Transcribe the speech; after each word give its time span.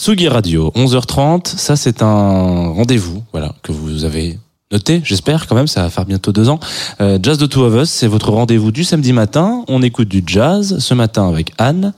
Tsugi 0.00 0.26
Radio, 0.26 0.72
11h30, 0.74 1.46
ça 1.46 1.76
c'est 1.76 2.02
un 2.02 2.72
rendez-vous, 2.72 3.22
voilà, 3.30 3.54
que 3.62 3.72
vous 3.72 4.04
avez 4.04 4.38
noté, 4.72 5.02
j'espère 5.04 5.46
quand 5.46 5.54
même, 5.54 5.66
ça 5.66 5.82
va 5.82 5.90
faire 5.90 6.06
bientôt 6.06 6.32
deux 6.32 6.48
ans. 6.48 6.58
Euh, 7.02 7.18
jazz 7.22 7.36
de 7.36 7.44
Two 7.44 7.62
of 7.62 7.74
Us, 7.82 7.90
c'est 7.90 8.06
votre 8.06 8.30
rendez-vous 8.30 8.72
du 8.72 8.84
samedi 8.84 9.12
matin. 9.12 9.64
On 9.68 9.82
écoute 9.82 10.08
du 10.08 10.22
jazz 10.26 10.78
ce 10.78 10.94
matin 10.94 11.28
avec 11.28 11.52
Anne. 11.58 11.92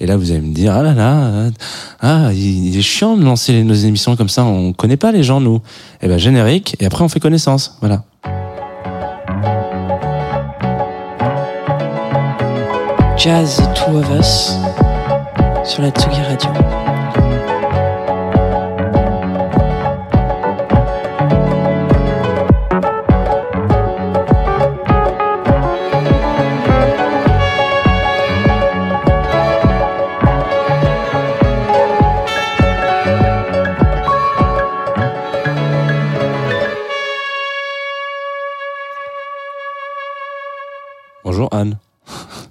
Et 0.00 0.06
là, 0.06 0.16
vous 0.16 0.30
allez 0.30 0.40
me 0.40 0.54
dire, 0.54 0.72
ah 0.74 0.82
là 0.82 0.94
là, 0.94 1.24
euh, 1.26 1.50
ah, 2.00 2.32
il 2.32 2.76
est 2.76 2.82
chiant 2.82 3.16
de 3.16 3.22
lancer 3.22 3.62
nos 3.62 3.74
émissions 3.74 4.16
comme 4.16 4.30
ça, 4.30 4.42
on 4.42 4.72
connaît 4.72 4.96
pas 4.96 5.12
les 5.12 5.22
gens, 5.22 5.40
nous. 5.40 5.60
Eh 6.00 6.08
ben, 6.08 6.18
générique, 6.18 6.76
et 6.80 6.86
après 6.86 7.04
on 7.04 7.08
fait 7.10 7.20
connaissance, 7.20 7.76
voilà. 7.80 8.04
Jazz 13.18 13.62
Two 13.74 13.98
of 13.98 14.08
Us 14.18 14.52
sur 15.62 15.82
la 15.82 15.90
Tsugi 15.90 16.22
Radio. 16.22 16.50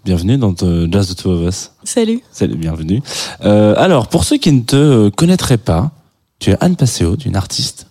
Bienvenue 0.05 0.37
dans 0.37 0.53
Jazz 0.91 1.07
the 1.07 1.15
Two 1.15 1.31
of 1.31 1.47
Us. 1.47 1.71
Salut. 1.85 2.21
Salut, 2.31 2.55
bienvenue. 2.57 3.01
Euh, 3.45 3.73
alors, 3.77 4.07
pour 4.07 4.25
ceux 4.25 4.37
qui 4.37 4.51
ne 4.51 4.61
te 4.61 5.07
connaîtraient 5.09 5.57
pas, 5.57 5.91
tu 6.39 6.49
es 6.51 6.57
Anne 6.59 6.75
Passeo, 6.75 7.15
tu 7.15 7.27
es 7.27 7.29
une 7.29 7.37
artiste, 7.37 7.87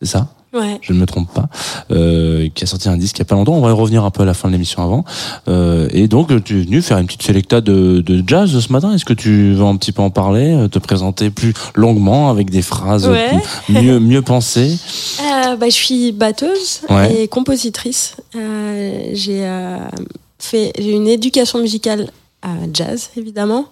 c'est 0.00 0.08
ça? 0.08 0.28
Ouais. 0.52 0.78
Je 0.82 0.92
ne 0.92 0.98
me 0.98 1.06
trompe 1.06 1.32
pas, 1.32 1.48
euh, 1.92 2.48
qui 2.54 2.64
a 2.64 2.66
sorti 2.66 2.86
un 2.88 2.96
disque 2.98 3.16
il 3.16 3.20
y 3.20 3.22
a 3.22 3.24
pas 3.26 3.36
longtemps. 3.36 3.54
On 3.54 3.62
va 3.62 3.70
y 3.70 3.72
revenir 3.72 4.04
un 4.04 4.10
peu 4.10 4.22
à 4.24 4.26
la 4.26 4.34
fin 4.34 4.48
de 4.48 4.52
l'émission 4.52 4.82
avant. 4.82 5.04
Euh, 5.48 5.88
et 5.92 6.08
donc, 6.08 6.28
tu 6.44 6.60
es 6.60 6.64
venu 6.64 6.82
faire 6.82 6.98
une 6.98 7.06
petite 7.06 7.22
sélecta 7.22 7.60
de, 7.62 8.02
de 8.04 8.22
jazz 8.26 8.58
ce 8.58 8.70
matin. 8.72 8.92
Est-ce 8.92 9.06
que 9.06 9.14
tu 9.14 9.54
veux 9.54 9.64
un 9.64 9.76
petit 9.76 9.92
peu 9.92 10.02
en 10.02 10.10
parler, 10.10 10.52
euh, 10.52 10.68
te 10.68 10.78
présenter 10.78 11.30
plus 11.30 11.54
longuement 11.74 12.28
avec 12.28 12.50
des 12.50 12.60
phrases 12.60 13.08
Ouais. 13.08 13.30
mieux 13.70 13.98
mieux 13.98 14.20
pensées? 14.20 14.76
Euh, 15.22 15.56
bah, 15.56 15.66
je 15.66 15.74
suis 15.74 16.12
batteuse 16.12 16.82
Ouais. 16.90 17.22
et 17.22 17.28
compositrice. 17.28 18.16
Euh, 18.36 19.04
j'ai 19.14 19.46
euh, 19.46 19.78
j'ai 20.50 20.90
une 20.90 21.08
éducation 21.08 21.60
musicale 21.60 22.10
à 22.42 22.54
jazz 22.72 23.10
évidemment, 23.16 23.66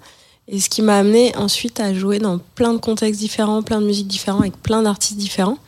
et 0.48 0.60
ce 0.60 0.68
qui 0.68 0.82
m'a 0.82 0.98
amené 0.98 1.36
ensuite 1.36 1.80
à 1.80 1.92
jouer 1.94 2.18
dans 2.18 2.38
plein 2.54 2.72
de 2.72 2.78
contextes 2.78 3.20
différents, 3.20 3.62
plein 3.62 3.80
de 3.80 3.86
musiques 3.86 4.08
différentes 4.08 4.40
avec 4.42 4.56
plein 4.62 4.82
d'artistes 4.82 5.16
différents. 5.18 5.58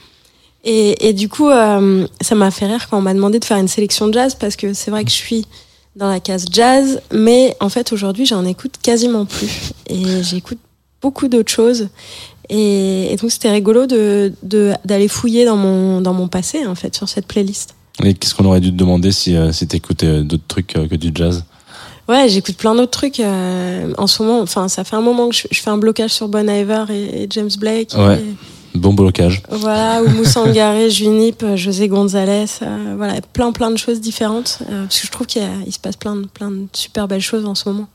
Et, 0.64 1.12
du 1.12 1.28
coup, 1.28 1.48
euh, 1.48 2.06
ça 2.20 2.36
m'a 2.36 2.52
fait 2.52 2.66
rire 2.66 2.88
quand 2.88 2.98
on 2.98 3.02
m'a 3.02 3.14
demandé 3.14 3.40
de 3.40 3.44
faire 3.44 3.56
une 3.56 3.66
sélection 3.66 4.06
de 4.06 4.12
jazz 4.12 4.36
parce 4.36 4.54
que 4.54 4.74
c'est 4.74 4.92
vrai 4.92 5.04
que 5.04 5.10
je 5.10 5.16
suis 5.16 5.44
dans 5.96 6.08
la 6.08 6.20
case 6.20 6.46
jazz, 6.50 7.02
mais 7.12 7.54
en 7.60 7.68
fait 7.68 7.92
aujourd'hui 7.92 8.24
j'en 8.24 8.46
écoute 8.46 8.76
quasiment 8.82 9.26
plus 9.26 9.72
et 9.88 10.22
j'écoute 10.22 10.58
beaucoup 11.02 11.28
d'autres 11.28 11.50
choses. 11.52 11.88
Et, 12.48 13.16
donc 13.20 13.30
c'était 13.30 13.50
rigolo 13.50 13.86
de 13.86 14.32
de- 14.42 14.72
d'aller 14.84 15.08
fouiller 15.08 15.44
dans 15.44 15.56
mon 15.56 16.00
dans 16.00 16.14
mon 16.14 16.28
passé 16.28 16.64
en 16.66 16.74
fait 16.74 16.94
sur 16.94 17.08
cette 17.08 17.26
playlist. 17.26 17.74
Et 18.02 18.14
qu'est-ce 18.14 18.34
qu'on 18.34 18.44
aurait 18.46 18.60
dû 18.60 18.70
te 18.72 18.76
demander 18.76 19.12
si, 19.12 19.36
euh, 19.36 19.52
si 19.52 19.66
t'écoutais 19.66 20.22
d'autres 20.22 20.46
trucs 20.48 20.76
euh, 20.76 20.88
que 20.88 20.94
du 20.96 21.10
jazz? 21.14 21.44
Ouais, 22.08 22.28
j'écoute 22.28 22.56
plein 22.56 22.74
d'autres 22.74 22.90
trucs 22.90 23.20
euh, 23.20 23.92
en 23.96 24.06
ce 24.06 24.22
moment. 24.22 24.40
Enfin, 24.40 24.68
ça 24.68 24.82
fait 24.84 24.96
un 24.96 25.00
moment 25.02 25.28
que 25.28 25.34
je, 25.36 25.42
je 25.50 25.60
fais 25.60 25.70
un 25.70 25.78
blocage 25.78 26.10
sur 26.10 26.28
Bon 26.28 26.48
Iver 26.48 26.84
et, 26.90 27.22
et 27.22 27.26
James 27.30 27.50
Blake. 27.58 27.92
Ouais. 27.96 28.18
et- 28.18 28.34
Bon 28.78 28.94
blocage. 28.94 29.42
voilà, 29.50 30.02
ou 30.02 30.08
Moussa 30.08 30.40
Angaré, 30.40 30.88
Junip, 30.88 31.42
euh, 31.42 31.56
José 31.56 31.88
González. 31.88 32.46
euh, 32.62 32.94
voilà, 32.96 33.20
plein 33.34 33.52
plein 33.52 33.70
de 33.70 33.76
choses 33.76 34.00
différentes. 34.00 34.60
euh, 34.70 34.84
parce 34.84 34.98
que 35.00 35.06
je 35.06 35.12
trouve 35.12 35.26
qu'il 35.26 35.42
se 35.70 35.78
passe 35.78 35.96
plein 35.96 36.16
de 36.16 36.24
plein 36.26 36.50
de 36.50 36.66
super 36.72 37.06
belles 37.06 37.20
choses 37.20 37.44
en 37.44 37.54
ce 37.54 37.68
moment. 37.68 37.86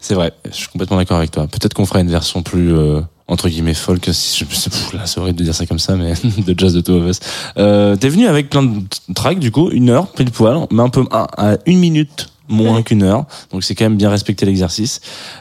C'est 0.00 0.14
vrai, 0.14 0.32
je 0.50 0.56
suis 0.56 0.68
complètement 0.68 0.96
d'accord 0.96 1.18
avec 1.18 1.30
toi. 1.32 1.46
Peut-être 1.46 1.74
qu'on 1.74 1.84
fera 1.84 2.00
une 2.00 2.08
version 2.10 2.42
plus 2.42 2.72
euh, 2.72 3.02
entre 3.32 3.48
guillemets 3.48 3.74
folk. 3.74 4.08
Si 4.12 4.44
je, 4.44 4.54
c'est 4.54 4.70
pff, 4.70 4.92
là, 4.92 5.06
c'est 5.06 5.18
horrible 5.18 5.38
de 5.38 5.44
dire 5.44 5.54
ça 5.54 5.66
comme 5.66 5.78
ça, 5.78 5.96
mais 5.96 6.12
de 6.46 6.54
jazz 6.58 6.74
de 6.74 6.80
Two 6.80 6.96
of 7.02 7.08
Us. 7.10 7.20
Euh, 7.56 7.96
T'es 7.96 8.08
venu 8.08 8.26
avec 8.28 8.50
plein 8.50 8.62
de 8.62 8.80
tracks 9.14 9.38
du 9.38 9.50
coup, 9.50 9.70
une 9.70 9.90
heure 9.90 10.08
pile 10.12 10.30
poil, 10.30 10.66
mais 10.70 10.82
un 10.82 10.88
peu 10.90 11.04
à, 11.10 11.52
à 11.52 11.56
une 11.66 11.78
minute 11.78 12.28
moins 12.48 12.76
Ouais. 12.76 12.82
qu'une 12.82 13.02
heure. 13.02 13.24
Donc 13.50 13.64
c'est 13.64 13.74
quand 13.74 13.84
même 13.84 13.96
bien 13.96 14.10
respecter 14.10 14.44
l'exercice. 14.44 15.00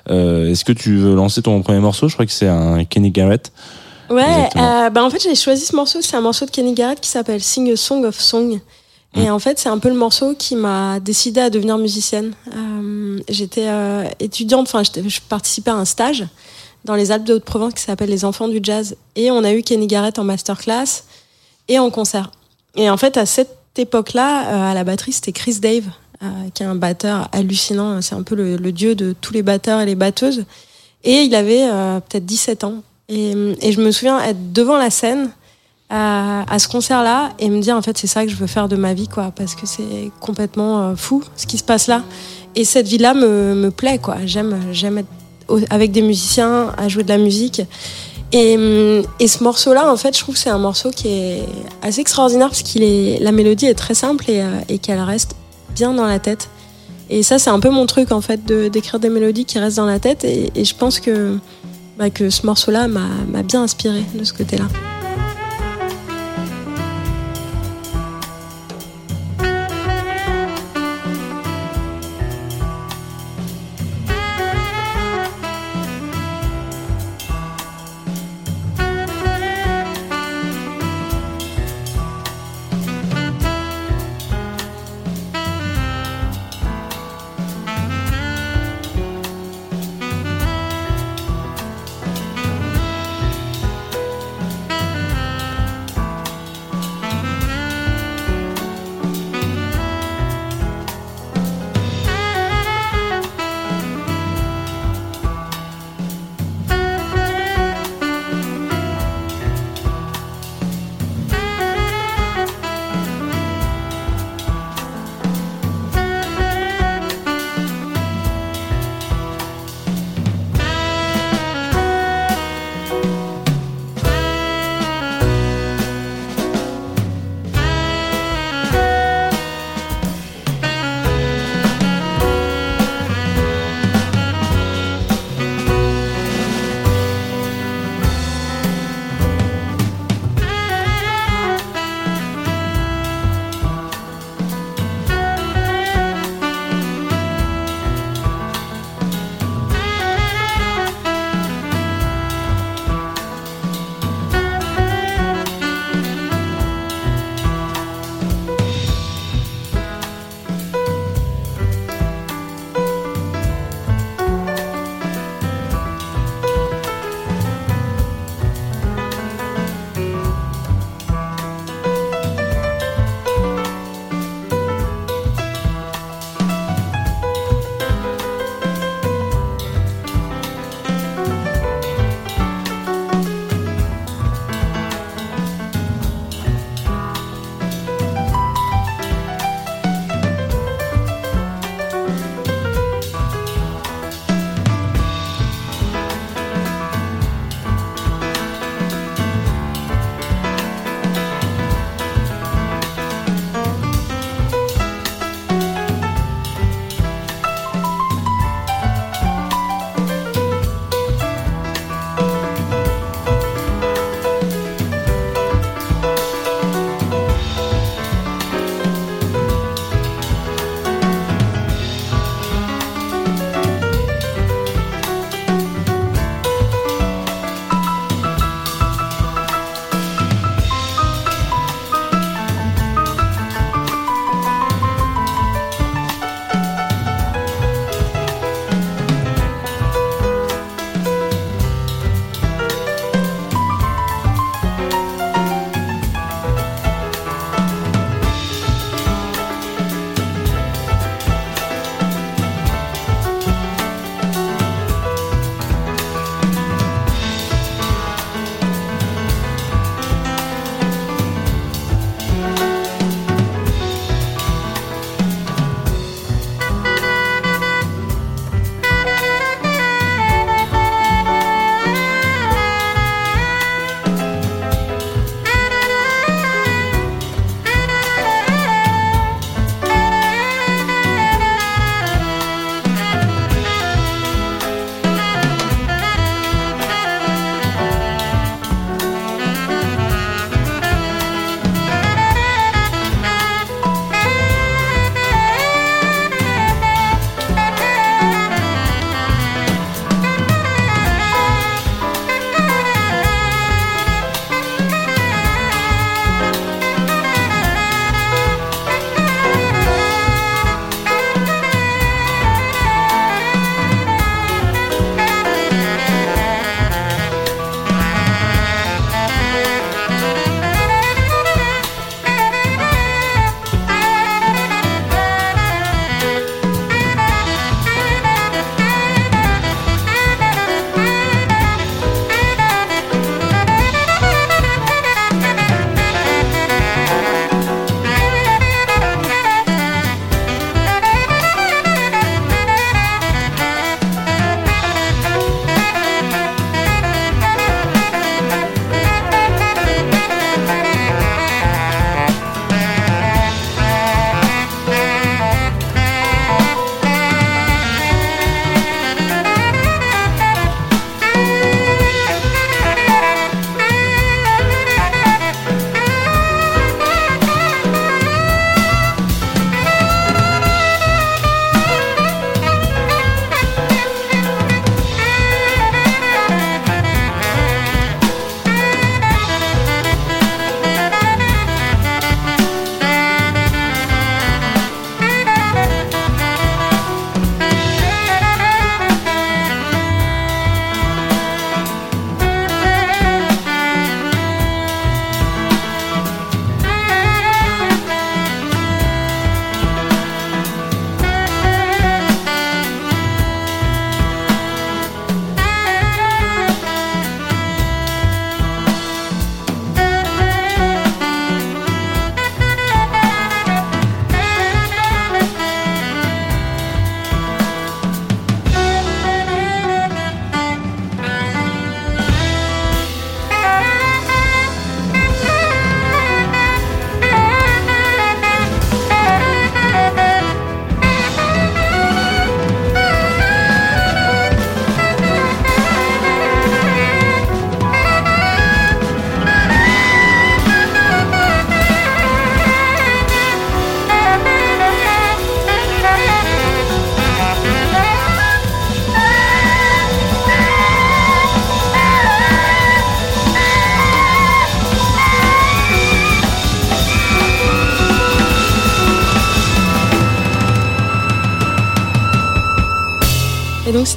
Euh, 0.10 0.52
Est-ce 0.52 0.64
que 0.64 0.72
tu 0.72 0.96
veux 0.98 1.16
lancer 1.16 1.42
ton 1.42 1.62
premier 1.62 1.80
morceau? 1.80 2.08
Je 2.08 2.14
crois 2.14 2.26
que 2.26 2.32
c'est 2.32 2.48
un 2.48 2.86
Kenny 2.86 3.12
Garrett. 3.12 3.52
Ouais, 4.10 4.50
euh, 4.58 4.90
bah 4.90 5.04
en 5.04 5.10
fait 5.10 5.22
j'ai 5.24 5.36
choisi 5.36 5.66
ce 5.66 5.76
morceau, 5.76 6.00
c'est 6.02 6.16
un 6.18 6.22
morceau 6.22 6.46
de 6.46 6.52
Kenny 6.52 6.74
Garrett 6.74 7.00
qui 7.00 7.10
s'appelle 7.10 7.42
Sing 7.42 7.72
a 7.72 7.76
Song 7.76 8.04
of 8.06 8.20
Song. 8.20 8.60
Et 9.16 9.30
en 9.30 9.40
fait 9.40 9.60
c'est 9.60 9.68
un 9.70 9.78
peu 9.78 9.90
le 9.90 9.96
morceau 9.96 10.36
qui 10.38 10.56
m'a 10.56 11.00
décidé 11.02 11.42
à 11.42 11.50
devenir 11.50 11.78
musicienne. 11.78 12.32
Euh, 12.56 13.20
J'étais 13.30 13.68
euh, 13.68 14.04
étudiante, 14.22 14.68
enfin 14.74 14.84
je 14.84 15.20
participais 15.28 15.72
à 15.72 15.76
un 15.76 15.86
stage 15.86 16.26
dans 16.86 16.96
les 16.96 17.12
Alpes 17.12 17.24
de 17.24 17.36
Haute-Provence 17.36 17.74
qui 17.74 17.84
s'appelle 17.84 18.10
Les 18.10 18.26
Enfants 18.26 18.48
du 18.48 18.60
Jazz. 18.62 18.96
Et 19.16 19.32
on 19.32 19.44
a 19.44 19.54
eu 19.54 19.62
Kenny 19.62 19.88
Garrett 19.88 20.18
en 20.20 20.24
masterclass 20.24 21.04
et 21.68 21.80
en 21.80 21.90
concert. 21.90 22.32
Et 22.76 22.90
en 22.90 22.98
fait 22.98 23.18
à 23.18 23.26
cette 23.26 23.58
époque-là, 23.78 24.48
euh, 24.48 24.72
à 24.72 24.74
la 24.74 24.84
batterie 24.84 25.12
c'était 25.12 25.32
Chris 25.32 25.60
Dave, 25.60 25.86
euh, 26.24 26.28
qui 26.54 26.64
est 26.64 26.66
un 26.66 26.76
batteur 26.76 27.30
hallucinant, 27.32 28.02
c'est 28.02 28.16
un 28.16 28.24
peu 28.24 28.36
le, 28.36 28.72
dieu 28.72 28.96
de 28.96 29.16
tous 29.20 29.34
les 29.34 29.44
batteurs 29.44 29.80
et 29.82 29.86
les 29.86 29.96
batteuses. 29.96 30.46
Et 31.04 31.24
il 31.24 31.36
avait 31.36 31.68
euh, 31.70 32.00
peut-être 32.00 32.26
17 32.26 32.64
ans. 32.64 32.84
Et, 33.10 33.34
je 33.34 33.82
me 33.82 33.92
souviens 33.92 34.22
être 34.22 34.54
devant 34.54 34.78
la 34.78 34.90
scène 34.90 35.32
à, 35.90 36.46
à 36.52 36.60
ce 36.60 36.70
concert-là 36.70 37.32
et 37.40 37.50
me 37.50 37.60
dire 37.60 37.76
en 37.76 37.82
fait 37.82 37.98
c'est 37.98 38.08
ça 38.08 38.24
que 38.24 38.32
je 38.32 38.38
veux 38.38 38.48
faire 38.48 38.70
de 38.70 38.78
ma 38.78 38.94
vie 38.94 39.10
quoi 39.10 39.34
parce 39.36 39.56
que 39.56 39.66
c'est 39.66 40.10
complètement 40.22 40.96
fou 40.96 41.22
ce 41.36 41.46
qui 41.46 41.58
se 41.58 41.66
passe 41.66 41.88
là 41.88 42.04
et 42.56 42.64
cette 42.64 42.88
vie-là 42.88 43.14
me, 43.14 43.54
me 43.56 43.72
plaît 43.72 43.98
quoi 43.98 44.16
j'aime 44.26 44.54
être 44.98 45.08
avec 45.70 45.92
des 45.92 46.02
musiciens 46.02 46.74
à 46.78 46.88
jouer 46.88 47.04
de 47.04 47.10
la 47.10 47.18
musique. 47.18 47.62
Et, 48.34 48.56
hum, 48.56 49.04
et 49.20 49.28
ce 49.28 49.44
morceau-là 49.44 49.92
en 49.92 49.98
fait 49.98 50.16
je 50.16 50.22
trouve 50.22 50.36
que 50.36 50.40
c'est 50.40 50.50
un 50.50 50.58
morceau 50.58 50.90
qui 50.92 51.10
est 51.10 51.44
assez 51.82 52.00
extraordinaire 52.00 52.48
parce 52.48 52.64
est 52.76 53.20
la 53.22 53.34
mélodie 53.34 53.66
est 53.66 53.74
très 53.74 53.94
simple 53.94 54.30
et, 54.30 54.42
euh, 54.42 54.62
et 54.70 54.78
qu'elle 54.78 55.02
reste 55.02 55.36
bien 55.76 55.94
dans 55.94 56.06
la 56.06 56.20
tête. 56.20 56.50
Et 57.10 57.24
ça 57.24 57.40
c'est 57.40 57.50
un 57.50 57.60
peu 57.60 57.70
mon 57.70 57.86
truc 57.86 58.12
en 58.12 58.22
fait 58.22 58.46
d'écrire 58.46 59.00
des 59.00 59.10
mélodies 59.10 59.46
qui 59.46 59.60
restent 59.60 59.78
dans 59.78 59.86
la 59.86 60.00
tête. 60.00 60.24
Et, 60.24 60.64
je 60.64 60.76
pense 60.76 61.00
que 61.00 61.38
bah, 61.98 62.10
que 62.10 62.30
ce 62.30 62.46
morceau-là 62.46 62.88
m'a 62.88 63.44
bien 63.44 63.64
inspiré 63.64 64.04
de 64.16 64.24
ce 64.24 64.34
côté-là. 64.34 64.66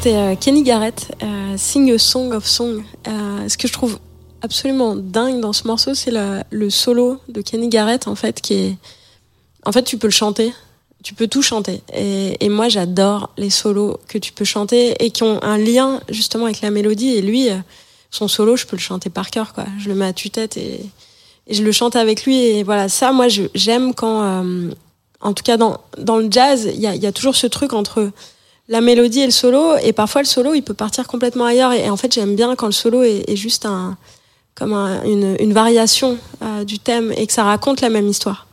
C'était 0.05 0.37
Kenny 0.37 0.63
Garrett, 0.63 1.17
Sing 1.57 1.91
a 1.91 1.99
Song 1.99 2.35
of 2.35 2.47
Song. 2.47 2.85
ce 3.07 3.57
que 3.57 3.67
je 3.67 3.73
trouve 3.73 3.99
absolument 4.43 4.97
dingue 4.97 5.41
dans 5.41 5.55
ce 5.55 5.67
morceau, 5.67 5.95
c'est 5.95 6.13
le 6.51 6.69
solo 6.69 7.21
de 7.29 7.41
Kenny 7.41 7.69
Garrett 7.69 8.07
en 8.07 8.15
fait 8.15 8.43
qui 8.43 8.53
est, 8.53 8.77
en 9.65 9.73
fait 9.73 9.83
tu 9.83 9.97
peux 9.97 10.07
le 10.07 10.13
chanter, 10.13 10.53
tu 11.03 11.15
peux 11.15 11.27
tout 11.27 11.41
chanter. 11.41 11.81
Et, 11.95 12.51
moi 12.51 12.69
j'adore 12.69 13.31
les 13.39 13.49
solos 13.49 13.99
que 14.07 14.19
tu 14.19 14.33
peux 14.33 14.45
chanter 14.45 14.95
et 15.03 15.11
qui 15.11 15.23
ont 15.23 15.43
un 15.43 15.57
lien 15.57 16.03
justement 16.11 16.45
avec 16.45 16.61
la 16.61 16.71
mélodie. 16.71 17.15
Et 17.15 17.23
lui, 17.23 17.49
son 18.11 18.29
solo, 18.29 18.57
je 18.57 18.67
peux 18.67 18.77
le 18.77 18.83
chanter 18.83 19.09
par 19.09 19.31
cœur 19.31 19.55
quoi. 19.55 19.65
Je 19.79 19.89
le 19.89 19.95
mets 19.95 20.07
à 20.07 20.13
tue-tête 20.13 20.59
et, 20.59 20.85
je 21.49 21.63
le 21.63 21.73
chante 21.73 21.97
avec 21.97 22.27
lui. 22.27 22.37
Et 22.37 22.63
voilà, 22.63 22.91
ça 22.91 23.13
moi 23.13 23.29
j'aime 23.55 23.95
quand, 23.95 24.23
euh, 24.23 24.71
en 25.23 25.33
tout 25.33 25.45
cas 25.45 25.57
dans 25.57 25.79
le 26.19 26.29
jazz, 26.31 26.69
il 26.75 26.83
y 26.83 27.07
a 27.07 27.13
toujours 27.13 27.37
ce 27.37 27.47
truc 27.47 27.73
entre 27.73 28.11
la 28.69 28.81
mélodie 28.81 29.21
et 29.21 29.27
le 29.27 29.33
solo 29.33 29.77
et 29.83 29.93
parfois 29.93 30.23
le 30.23 30.27
solo 30.27 30.55
il 30.55 30.63
peut 30.63 30.75
partir 30.75 31.07
complètement 31.07 31.45
ailleurs 31.45 31.73
et, 31.73 31.91
en 31.91 31.97
fait 31.97 32.13
j'aime 32.13 32.35
bien 32.35 32.55
quand 32.57 32.67
le 32.67 32.73
solo 32.73 33.03
est, 33.03 33.37
juste 33.37 33.67
un 33.67 33.97
comme 34.55 34.73
une, 34.73 35.53
variation 35.53 36.17
euh, 36.43 36.65
du 36.65 36.79
thème 36.79 37.13
et 37.17 37.27
que 37.27 37.33
ça 37.33 37.43
raconte 37.43 37.81
la 37.81 37.91
même 37.91 38.07
histoire. 38.07 38.47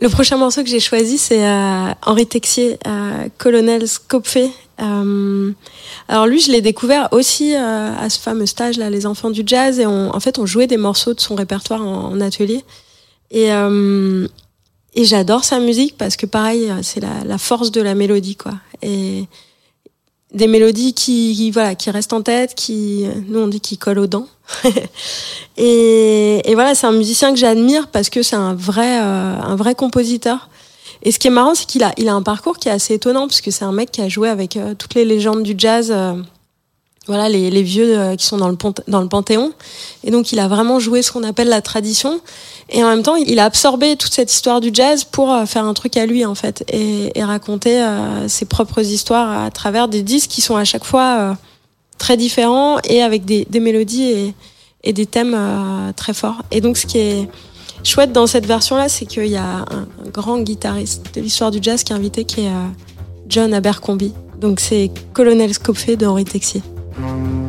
Le 0.00 0.08
prochain 0.08 0.36
morceau 0.36 0.62
que 0.62 0.68
j'ai 0.68 0.80
choisi, 0.80 1.18
c'est 1.18 1.44
euh, 1.44 1.92
Henri 2.06 2.26
Texier, 2.26 2.78
euh, 2.86 3.28
Colonel 3.38 3.88
Scopfé. 3.88 4.50
Alors 4.78 6.26
lui, 6.26 6.40
je 6.40 6.50
l'ai 6.50 6.60
découvert 6.60 7.08
aussi 7.12 7.54
à 7.54 8.08
ce 8.10 8.18
fameux 8.18 8.46
stage 8.46 8.78
là, 8.78 8.90
les 8.90 9.06
enfants 9.06 9.30
du 9.30 9.42
jazz, 9.46 9.78
et 9.78 9.86
en 9.86 10.18
fait, 10.18 10.40
on 10.40 10.46
jouait 10.46 10.66
des 10.66 10.76
morceaux 10.76 11.14
de 11.14 11.20
son 11.20 11.36
répertoire 11.36 11.82
en, 11.82 12.10
en 12.10 12.20
atelier. 12.20 12.64
Et, 13.30 13.50
et 14.94 15.04
j'adore 15.04 15.44
sa 15.44 15.58
musique 15.58 15.96
parce 15.96 16.16
que 16.16 16.26
pareil, 16.26 16.72
c'est 16.82 17.00
la, 17.00 17.38
force 17.38 17.70
de 17.70 17.80
la 17.80 17.94
mélodie, 17.94 18.36
quoi. 18.36 18.52
Et 18.82 19.24
des 20.34 20.46
mélodies 20.46 20.94
qui, 20.94 21.50
voilà 21.50 21.74
qui 21.74 21.90
restent 21.90 22.12
en 22.12 22.22
tête 22.22 22.54
qui 22.54 23.06
nous 23.28 23.38
on 23.38 23.48
dit 23.48 23.60
qui 23.60 23.76
collent 23.76 23.98
aux 23.98 24.06
dents 24.06 24.28
et, 25.56 26.50
et, 26.50 26.54
voilà 26.54 26.74
c'est 26.74 26.86
un 26.86 26.92
musicien 26.92 27.32
que 27.32 27.38
j'admire 27.38 27.88
parce 27.88 28.10
que 28.10 28.22
c'est 28.22 28.36
un 28.36 28.54
vrai 28.54 29.00
euh, 29.00 29.36
un 29.38 29.56
vrai 29.56 29.74
compositeur 29.74 30.48
et 31.02 31.12
ce 31.12 31.18
qui 31.18 31.28
est 31.28 31.30
marrant 31.30 31.54
c'est 31.54 31.66
qu'il 31.66 31.82
a 31.82 31.92
il 31.98 32.08
a 32.08 32.14
un 32.14 32.22
parcours 32.22 32.56
qui 32.56 32.68
est 32.68 32.72
assez 32.72 32.94
étonnant 32.94 33.28
parce 33.28 33.40
que 33.40 33.50
c'est 33.50 33.64
un 33.64 33.72
mec 33.72 33.90
qui 33.90 34.00
a 34.00 34.08
joué 34.08 34.28
avec 34.28 34.56
euh, 34.56 34.74
toutes 34.74 34.94
les 34.94 35.04
légendes 35.04 35.42
du 35.42 35.54
jazz 35.56 35.90
euh, 35.90 36.14
voilà 37.08 37.28
les, 37.28 37.50
les 37.50 37.62
vieux 37.62 38.14
qui 38.16 38.26
sont 38.26 38.36
dans 38.36 38.48
le 38.48 38.56
dans 38.86 39.00
le 39.00 39.08
panthéon 39.08 39.52
et 40.04 40.12
donc 40.12 40.30
il 40.30 40.38
a 40.38 40.46
vraiment 40.46 40.78
joué 40.78 41.02
ce 41.02 41.10
qu'on 41.10 41.24
appelle 41.24 41.48
la 41.48 41.60
tradition 41.60 42.20
et 42.74 42.82
en 42.82 42.88
même 42.88 43.02
temps, 43.02 43.16
il 43.16 43.38
a 43.38 43.44
absorbé 43.44 43.96
toute 43.96 44.14
cette 44.14 44.32
histoire 44.32 44.60
du 44.60 44.70
jazz 44.72 45.04
pour 45.04 45.30
euh, 45.30 45.44
faire 45.44 45.64
un 45.64 45.74
truc 45.74 45.96
à 45.98 46.06
lui, 46.06 46.24
en 46.24 46.34
fait, 46.34 46.64
et, 46.72 47.18
et 47.18 47.22
raconter 47.22 47.82
euh, 47.82 48.28
ses 48.28 48.46
propres 48.46 48.80
histoires 48.80 49.44
à 49.44 49.50
travers 49.50 49.88
des 49.88 50.02
disques 50.02 50.30
qui 50.30 50.40
sont 50.40 50.56
à 50.56 50.64
chaque 50.64 50.84
fois 50.84 51.16
euh, 51.18 51.34
très 51.98 52.16
différents 52.16 52.78
et 52.84 53.02
avec 53.02 53.26
des, 53.26 53.46
des 53.50 53.60
mélodies 53.60 54.04
et, 54.04 54.34
et, 54.84 54.92
des 54.94 55.04
thèmes 55.04 55.38
très 55.96 56.14
forts. 56.14 56.42
Et 56.50 56.60
donc, 56.62 56.78
ce 56.78 56.86
qui 56.86 56.98
est 56.98 57.28
chouette 57.84 58.12
dans 58.12 58.26
cette 58.26 58.46
version-là, 58.46 58.88
c'est 58.88 59.04
qu'il 59.04 59.26
y 59.26 59.36
a 59.36 59.66
un, 59.70 59.86
grand 60.10 60.38
guitariste 60.38 61.14
de 61.14 61.20
l'histoire 61.20 61.50
du 61.50 61.58
jazz 61.60 61.84
qui 61.84 61.92
est 61.92 61.96
invité, 61.96 62.24
qui 62.24 62.40
est 62.40 62.50
John 63.28 63.54
Abercrombie. 63.54 64.14
Donc, 64.40 64.60
c'est 64.60 64.90
Colonel 65.12 65.52
Scopé 65.54 65.96
de 65.96 66.06
Henri 66.06 66.24
Texier. 66.94 67.02
C'est 67.02 67.41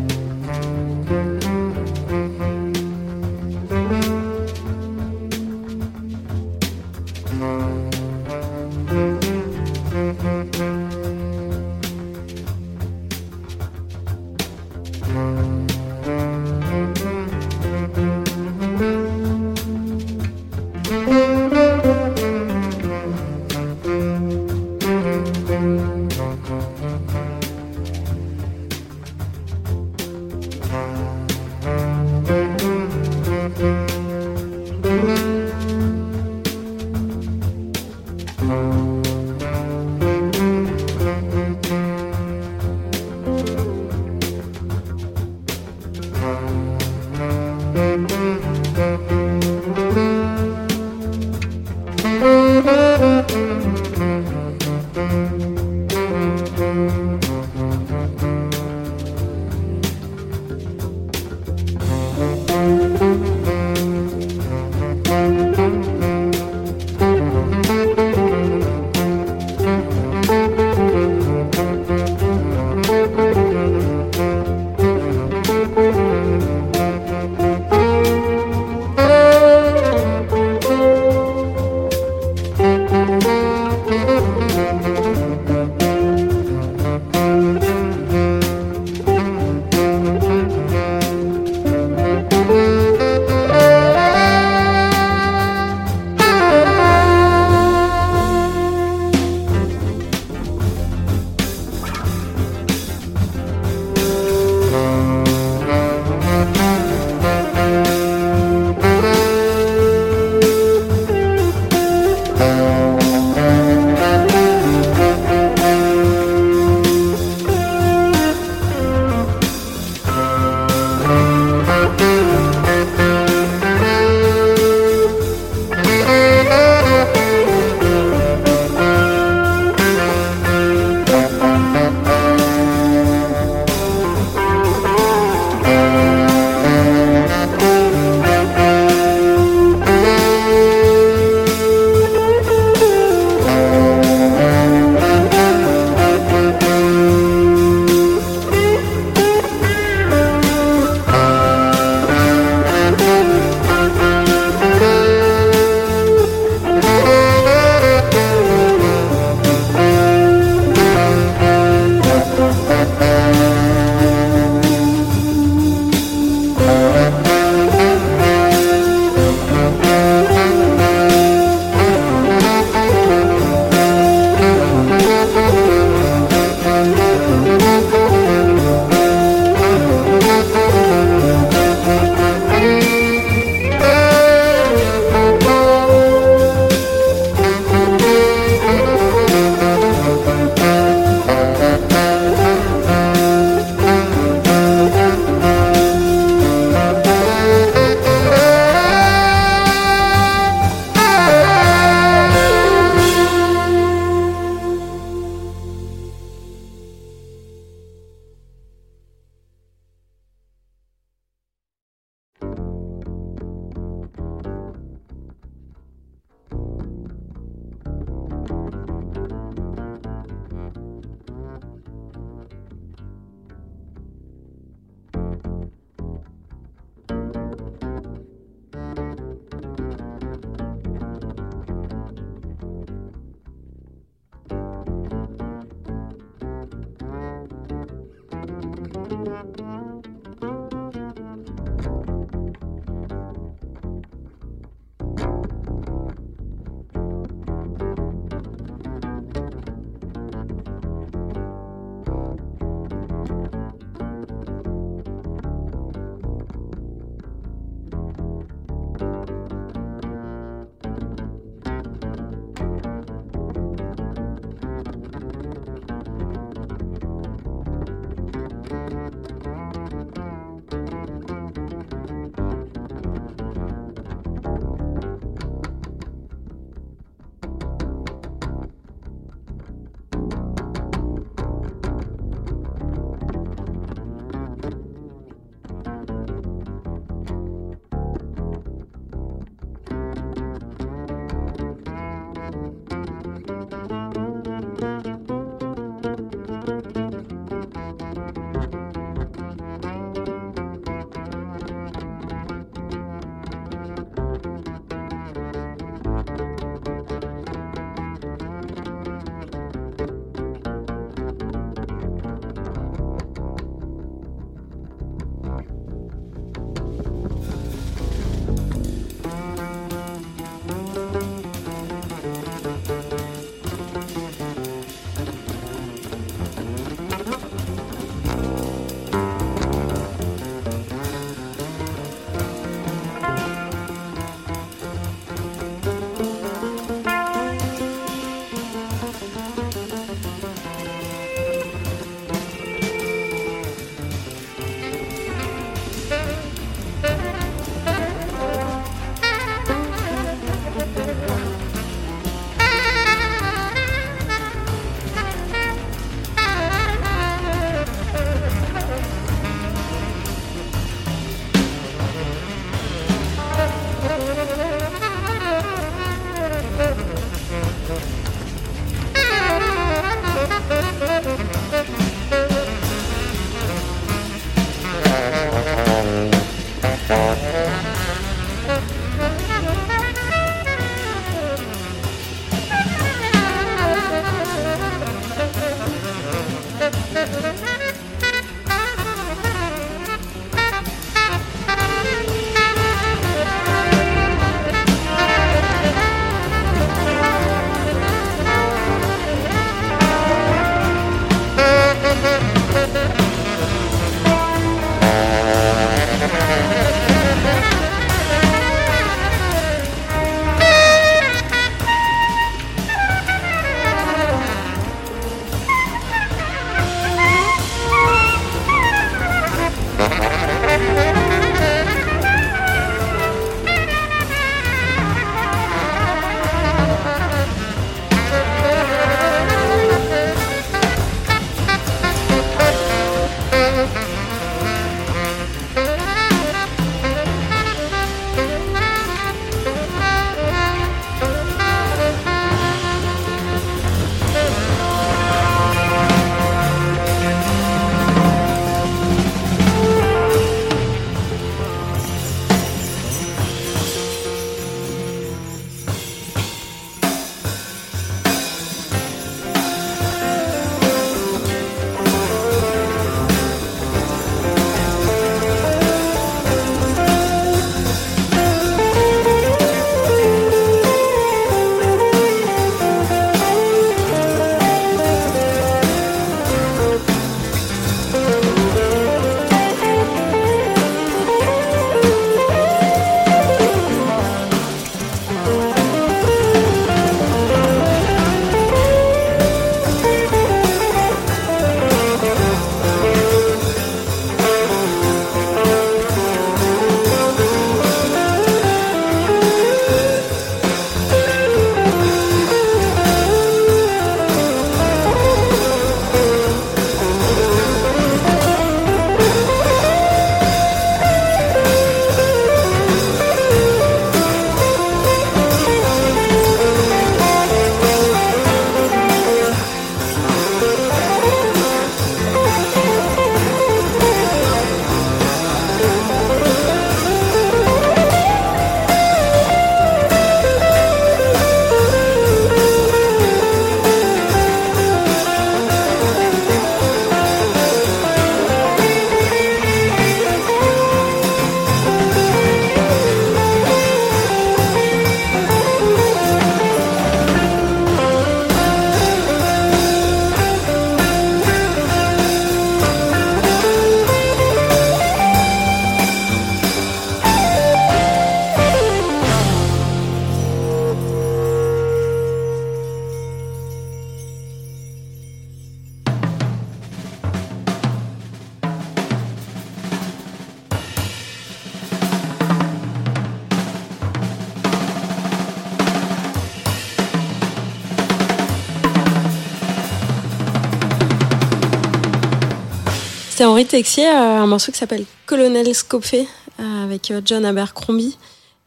Henri 583.64 583.70
Texier, 583.70 584.08
un 584.08 584.46
morceau 584.46 584.74
qui 584.74 584.78
s'appelle 584.78 585.06
Colonel 585.26 585.74
Scopé 585.74 586.28
avec 586.60 587.14
John 587.24 587.46
Abercrombie. 587.46 588.18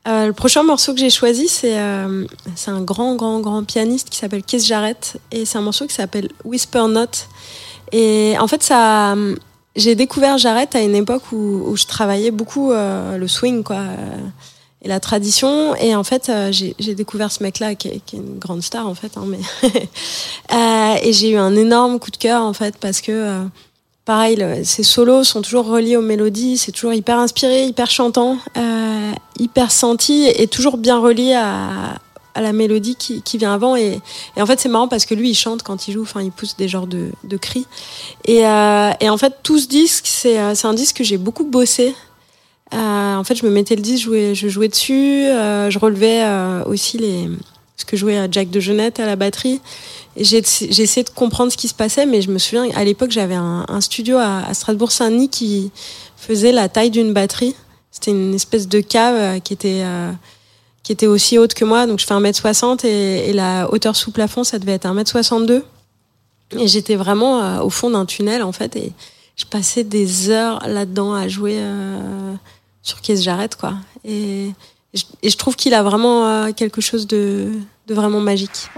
le 0.07 0.31
prochain 0.31 0.63
morceau 0.63 0.95
que 0.95 1.01
j'ai 1.01 1.11
choisi, 1.11 1.49
c'est 1.49 1.79
c'est 2.55 2.71
un 2.71 2.81
grand, 2.81 3.15
grand, 3.15 3.41
grand 3.41 3.63
pianiste 3.63 4.09
qui 4.09 4.17
s'appelle 4.17 4.43
Keith 4.43 4.65
Jarrett. 4.65 5.19
Et 5.33 5.45
c'est 5.45 5.59
un 5.59 5.61
morceau 5.61 5.87
qui 5.87 5.93
s'appelle 5.93 6.31
Whisper 6.45 6.85
Note. 6.89 7.29
Et 7.93 8.37
en 8.39 8.49
fait, 8.49 8.63
ça, 8.63 9.15
j'ai 9.75 9.95
découvert 9.97 10.39
Jarrett 10.39 10.75
à 10.75 10.81
une 10.81 10.95
époque 10.95 11.31
où, 11.31 11.77
je 11.77 11.85
travaillais 11.85 12.31
beaucoup 12.31 12.73
euh, 12.73 13.19
le 13.19 13.29
swing, 13.29 13.65
quoi, 13.65 13.77
euh, 13.77 14.17
et 14.81 14.89
la 14.89 14.99
tradition. 14.99 15.75
Et 15.77 15.95
en 15.95 16.05
fait, 16.05 16.31
euh, 16.31 16.53
j'ai 16.53 16.95
découvert 16.95 17.31
ce 17.31 17.43
mec-là 17.43 17.75
qui, 17.75 18.01
qui, 18.01 18.17
est 18.17 18.19
une 18.19 18.39
grande 18.39 18.63
star, 18.63 18.89
en 18.89 18.95
fait. 18.95 19.13
Hein, 19.19 19.27
mais 19.27 21.01
et 21.03 21.13
j'ai 21.13 21.33
eu 21.33 21.37
un 21.37 21.55
énorme 21.55 21.99
coup 21.99 22.11
de 22.11 22.17
cœur, 22.17 22.41
en 22.41 22.55
fait, 22.55 22.79
parce 22.79 23.03
que 23.03 23.47
pareil, 24.07 24.37
le, 24.37 24.65
ses 24.65 24.83
solos 24.83 25.25
sont 25.25 25.43
toujours 25.43 25.67
reliés 25.67 25.97
aux 25.97 26.03
mélodies, 26.03 26.57
c'est 26.57 26.73
toujours 26.73 26.95
hyper 26.95 27.19
inspiré, 27.19 27.67
hyper 27.67 27.91
chantant, 27.91 28.39
hyper 29.39 29.71
senti 29.71 30.27
et 30.35 30.47
toujours 30.47 30.79
bien 30.79 30.99
relié 30.99 31.35
à, 31.35 31.99
à 32.37 32.43
la 32.43 32.53
mélodie 32.53 32.97
qui, 32.97 33.23
qui 33.23 33.39
vient 33.39 33.53
avant. 33.55 33.77
Et, 33.77 34.01
et 34.37 34.43
en 34.43 34.47
fait, 34.47 34.61
c'est 34.61 34.69
marrant 34.69 34.89
parce 34.89 35.07
que 35.07 35.15
lui, 35.15 35.31
il 35.31 35.35
chante 35.35 35.63
quand 35.63 35.89
il 35.89 35.95
joue, 35.95 36.03
enfin, 36.03 36.23
il 36.23 36.31
pousse 36.31 36.57
des 36.57 36.69
genres 36.69 36.87
de, 36.87 37.09
de 37.25 37.37
cris. 37.37 37.67
Et, 38.25 38.47
euh, 38.47 38.91
et, 39.01 39.09
en 39.09 39.17
fait, 39.17 39.35
tout 39.43 39.59
ce 39.59 39.67
disque, 39.67 40.07
c'est 40.07 40.39
euh, 40.39 40.55
un 40.63 40.75
disque 40.75 40.99
que 40.99 41.05
j'ai 41.05 41.17
beaucoup 41.17 41.45
bossé. 41.45 41.95
Euh, 42.75 43.17
en 43.17 43.25
fait, 43.25 43.37
je 43.37 43.47
me 43.47 43.51
mettais 43.51 43.75
le 43.77 43.83
disque, 43.83 44.05
je 44.05 44.05
jouais, 44.05 44.35
je 44.35 44.49
jouais 44.49 44.69
dessus, 44.69 45.25
euh, 45.27 45.71
je 45.71 45.79
relevais 45.79 46.23
euh, 46.23 46.65
aussi 46.65 46.99
les, 46.99 47.29
ce 47.77 47.85
que 47.85 47.97
jouait 47.97 48.29
Jack 48.31 48.51
de 48.51 48.61
Genette 48.61 49.01
à 49.01 49.07
la 49.07 49.17
batterie. 49.17 49.61
J'ai 50.19 50.39
essayé 50.39 51.05
de 51.05 51.11
comprendre 51.11 51.53
ce 51.53 51.57
qui 51.57 51.69
se 51.69 51.75
passait, 51.75 52.07
mais 52.07 52.23
je 52.23 52.31
me 52.31 52.39
souviens, 52.39 52.71
à 52.75 52.85
l'époque, 52.85 53.11
j'avais 53.11 53.35
un, 53.35 53.81
studio 53.81 54.17
à, 54.17 54.39
à 54.47 54.55
Strasbourg-Saint-Denis 54.55 55.29
qui 55.29 55.71
faisait 56.17 56.53
la 56.53 56.69
taille 56.69 56.91
d'une 56.91 57.13
batterie. 57.13 57.55
C'était 57.91 58.13
une 58.13 58.35
espèce 58.35 58.69
de 58.69 58.81
cave 58.81 59.41
qui 59.41 59.53
était 59.53 59.85
qui 60.83 60.93
était 60.93 61.09
aussi 61.09 61.37
haute 61.37 61.53
que 61.53 61.65
moi. 61.65 61.87
Donc 61.87 61.99
je 61.99 62.07
fais 62.07 62.15
1m60 62.15 62.87
et, 62.87 63.31
et 63.31 63.33
la 63.33 63.69
hauteur 63.73 63.97
sous 63.97 64.13
plafond, 64.13 64.45
ça 64.45 64.59
devait 64.59 64.73
être 64.73 64.87
1m62. 64.87 65.63
Et 66.53 66.69
j'étais 66.69 66.95
vraiment 66.95 67.43
euh, 67.43 67.61
au 67.61 67.71
fond 67.71 67.91
d'un 67.91 68.07
tunnel 68.07 68.43
en 68.43 68.53
fait 68.53 68.77
et 68.77 68.93
je 69.37 69.45
passais 69.45 69.85
des 69.85 70.31
heures 70.31 70.63
là-dedans 70.67 71.13
à 71.13 71.29
jouer 71.29 71.57
euh, 71.59 72.35
sur 72.83 73.01
Keith 73.01 73.21
Jarrett 73.21 73.57
quoi. 73.57 73.75
Et, 74.05 74.53
je, 75.23 75.37
trouve 75.37 75.57
qu'il 75.57 75.75
a 75.75 75.83
vraiment 75.83 76.27
euh, 76.27 76.53
quelque 76.53 76.81
chose 76.81 77.07
de 77.07 77.51
vraiment 77.89 78.21
magique. 78.21 78.71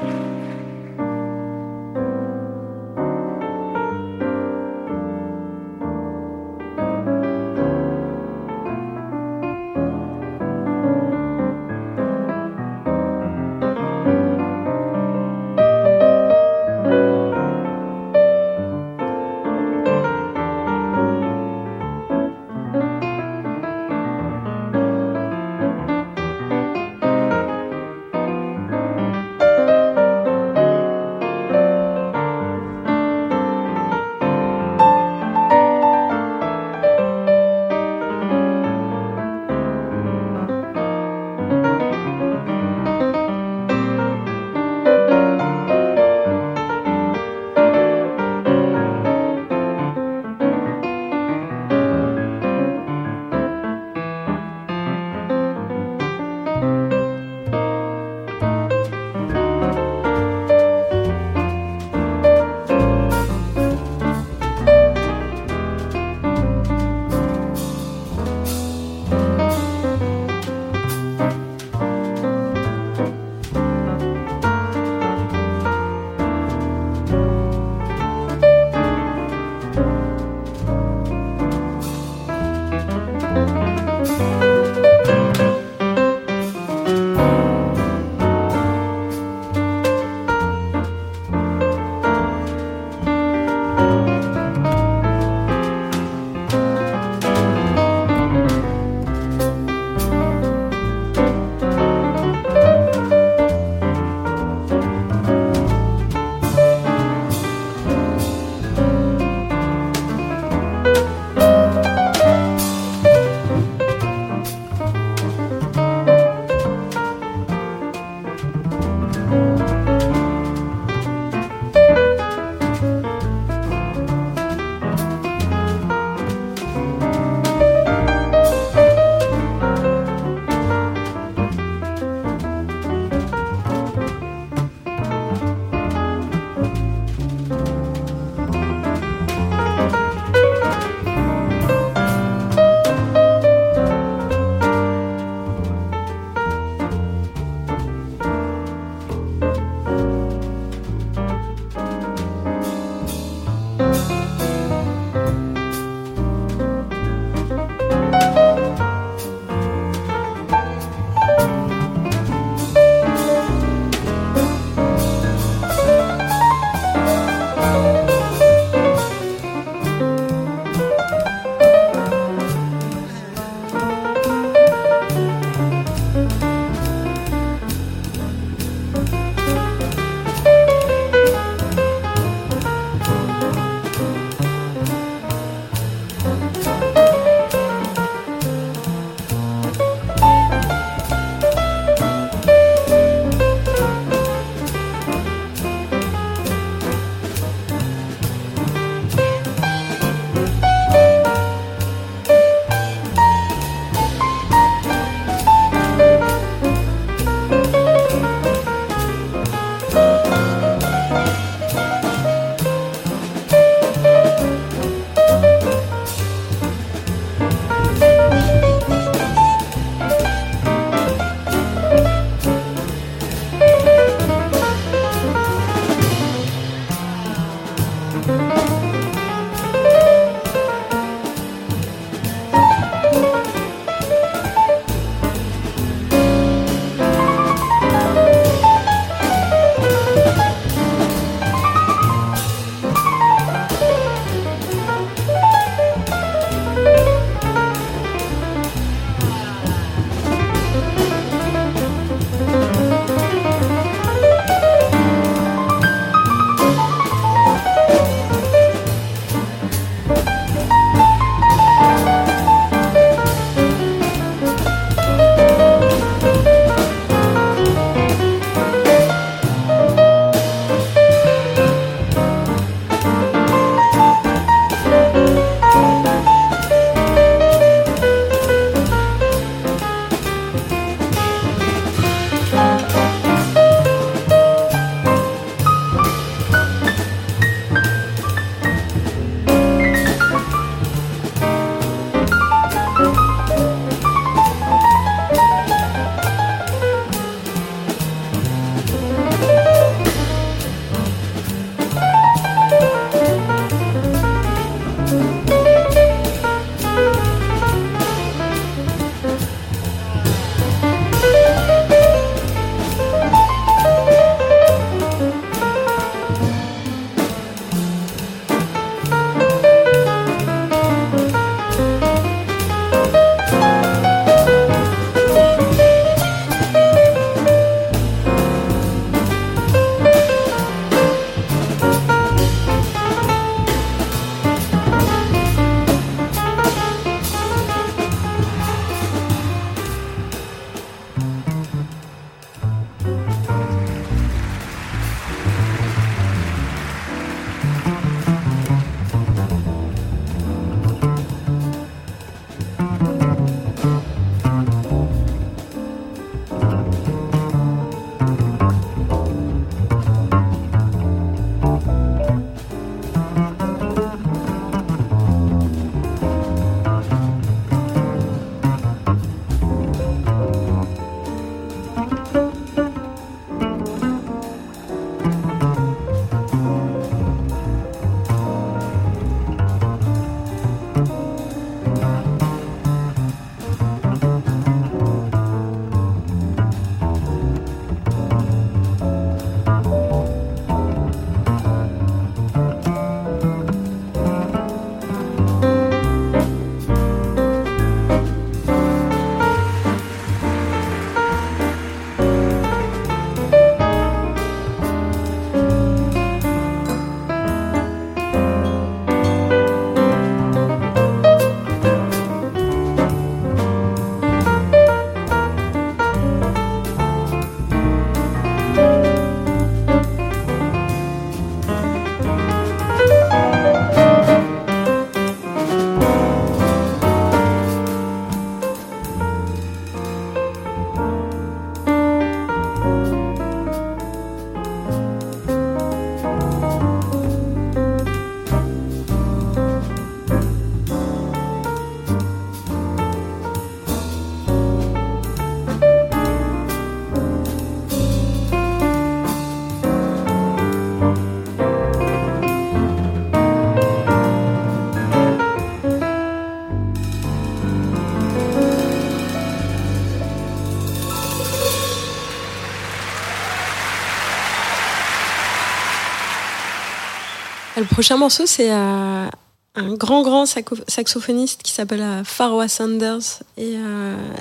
Prochain 467.99 468.17
morceau, 468.17 468.47
c'est 468.47 468.71
un 468.71 469.29
grand, 469.75 470.23
grand 470.23 470.47
saxophoniste 470.47 471.65
qui 471.65 471.73
s'appelle 471.73 472.23
Farwa 472.25 472.69
Sanders. 472.69 473.43
Et 473.57 473.75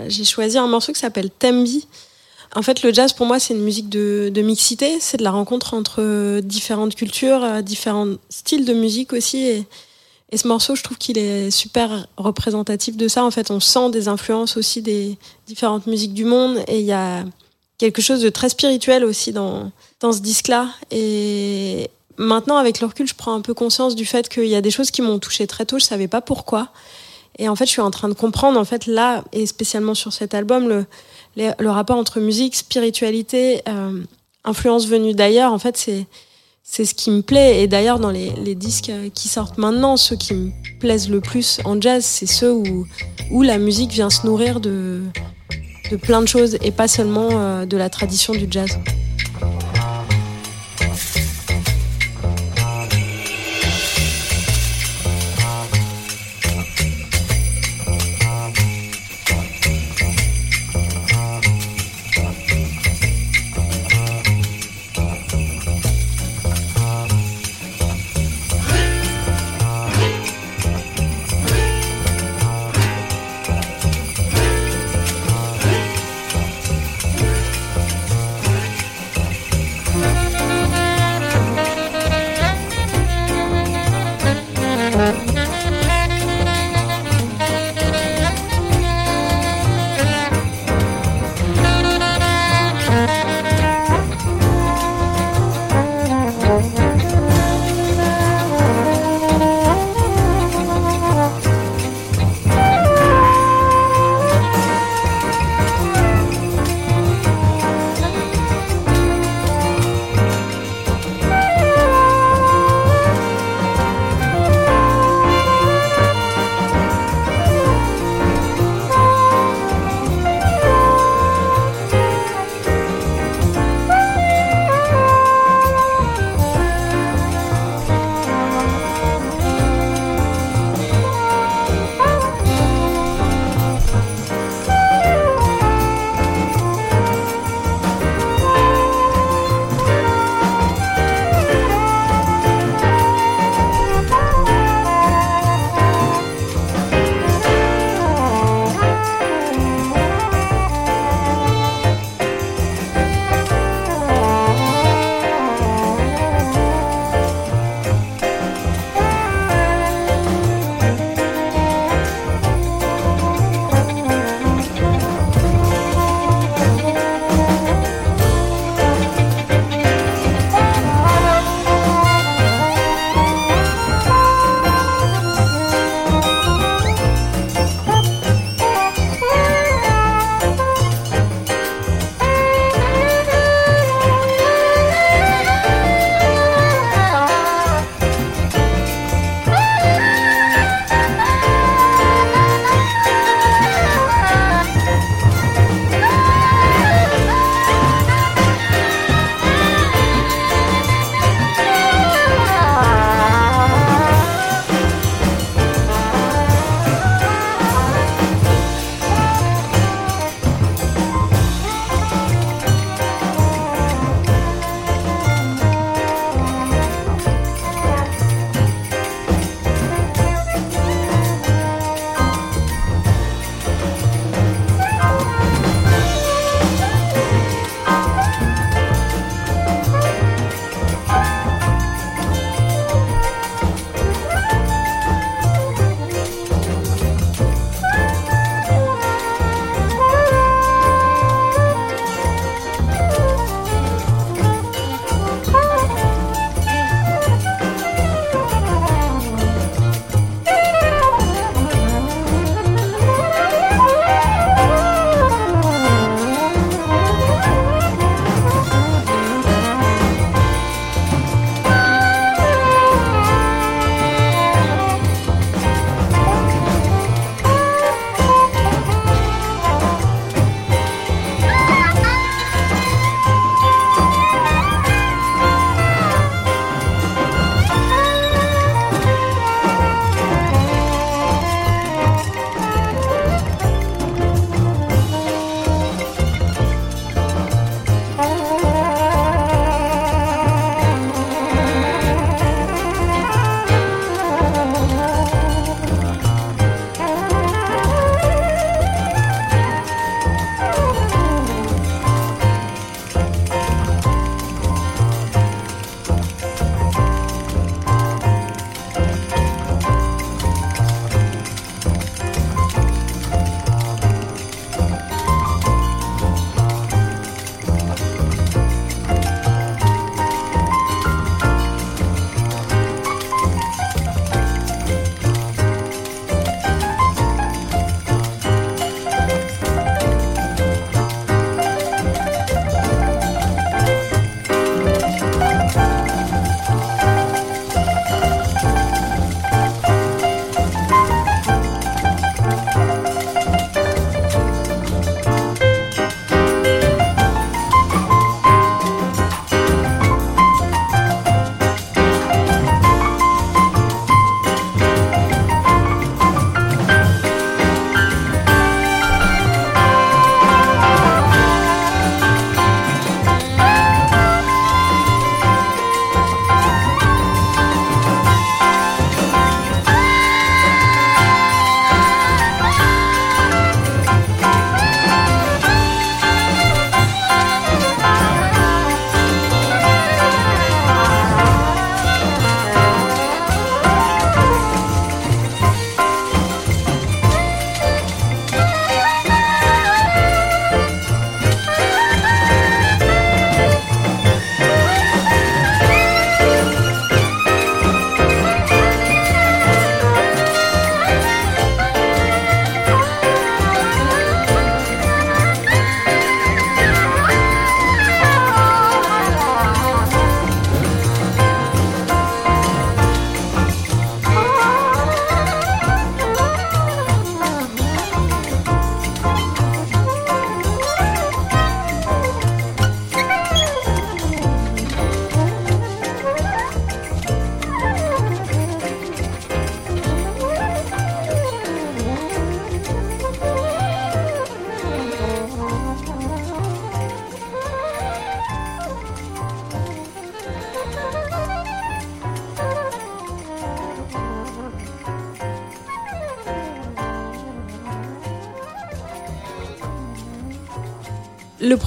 j'ai 0.10 0.26
choisi 0.26 0.60
un 0.60 0.68
morceau 0.68 0.94
qui 0.94 1.00
s'appelle 1.00 1.32
Tembi. 1.32 1.88
En 2.54 2.62
fait, 2.62 2.84
le 2.84 2.94
jazz, 2.94 3.14
pour 3.14 3.26
moi, 3.26 3.40
c'est 3.40 3.56
une 3.56 3.64
musique 3.64 3.90
de, 3.90 4.42
mixité. 4.44 5.00
C'est 5.00 5.18
de 5.18 5.24
la 5.24 5.32
rencontre 5.32 5.74
entre 5.74 6.40
différentes 6.42 6.94
cultures, 6.94 7.64
différents 7.64 8.14
styles 8.30 8.64
de 8.64 8.76
musique 8.76 9.12
aussi. 9.12 9.40
Et, 9.40 9.66
et 10.32 10.38
ce 10.38 10.48
morceau, 10.48 10.76
je 10.76 10.84
trouve 10.84 11.00
qu'il 11.00 11.18
est 11.18 11.50
super 11.50 12.06
représentatif 12.16 12.96
de 12.96 13.08
ça. 13.08 13.24
En 13.24 13.32
fait, 13.32 13.50
on 13.50 13.60
sent 13.60 13.90
des 13.90 14.08
influences 14.08 14.56
aussi 14.56 14.84
des 14.84 15.18
différentes 15.48 15.88
musiques 15.88 16.14
du 16.14 16.26
monde. 16.26 16.60
Et 16.68 16.82
il 16.82 16.86
y 16.86 16.94
a 16.94 17.26
quelque 17.80 18.04
chose 18.04 18.22
de 18.22 18.30
très 18.30 18.50
spirituel 18.50 19.04
aussi 19.04 19.32
dans, 19.32 19.72
dans 20.00 20.14
ce 20.14 20.20
disque-là. 20.20 20.70
Et 20.92 21.90
maintenant, 22.18 22.58
avec 22.58 22.80
le 22.82 22.88
recul, 22.88 23.08
je 23.08 23.16
prends 23.16 23.34
un 23.34 23.42
peu 23.42 23.54
conscience 23.54 23.96
du 23.96 24.06
fait 24.06 24.30
qu'il 24.30 24.48
y 24.48 24.56
a 24.56 24.62
des 24.62 24.72
choses 24.72 24.92
qui 24.92 25.02
m'ont 25.02 25.20
touché 25.20 25.48
très 25.48 25.66
tôt. 25.66 25.80
Je 25.80 25.86
savais 25.86 26.08
pas 26.08 26.22
pourquoi. 26.22 26.70
Et 27.40 27.50
en 27.50 27.56
fait, 27.56 27.66
je 27.66 27.72
suis 27.72 27.82
en 27.82 27.92
train 27.92 28.10
de 28.10 28.14
comprendre, 28.14 28.60
en 28.60 28.66
fait, 28.66 28.88
là, 28.88 29.24
et 29.32 29.46
spécialement 29.46 29.94
sur 29.94 30.12
cet 30.14 30.34
album, 30.34 30.86
le, 31.36 31.70
rapport 31.70 31.98
entre 31.98 32.20
musique, 32.20 32.56
spiritualité, 32.56 33.62
euh, 33.68 34.04
influence 34.44 34.88
venue 34.88 35.14
d'ailleurs. 35.14 35.54
En 35.54 35.60
fait, 35.60 35.78
c'est 35.78 36.06
c'est 36.70 36.84
ce 36.84 36.94
qui 36.94 37.12
me 37.12 37.22
plaît. 37.22 37.64
Et 37.64 37.68
d'ailleurs, 37.68 37.98
dans 37.98 38.12
les, 38.12 38.32
les, 38.44 38.54
disques 38.54 38.92
qui 39.14 39.30
sortent 39.30 39.58
maintenant, 39.58 39.96
ceux 39.96 40.18
qui 40.18 40.34
me 40.34 40.52
plaisent 40.80 41.10
le 41.10 41.22
plus 41.22 41.60
en 41.64 41.80
jazz, 41.80 42.04
c'est 42.04 42.26
ceux 42.26 42.52
où, 42.52 42.86
où 43.32 43.42
la 43.42 43.58
musique 43.58 43.92
vient 43.92 44.10
se 44.10 44.28
nourrir 44.28 44.60
de, 44.60 45.02
de 45.90 45.96
plein 45.96 46.22
de 46.22 46.28
choses 46.28 46.58
et 46.62 46.72
pas 46.72 46.90
seulement 46.90 47.30
euh, 47.32 47.66
de 47.66 47.78
la 47.78 47.90
tradition 47.90 48.34
du 48.34 48.48
jazz. 48.52 48.78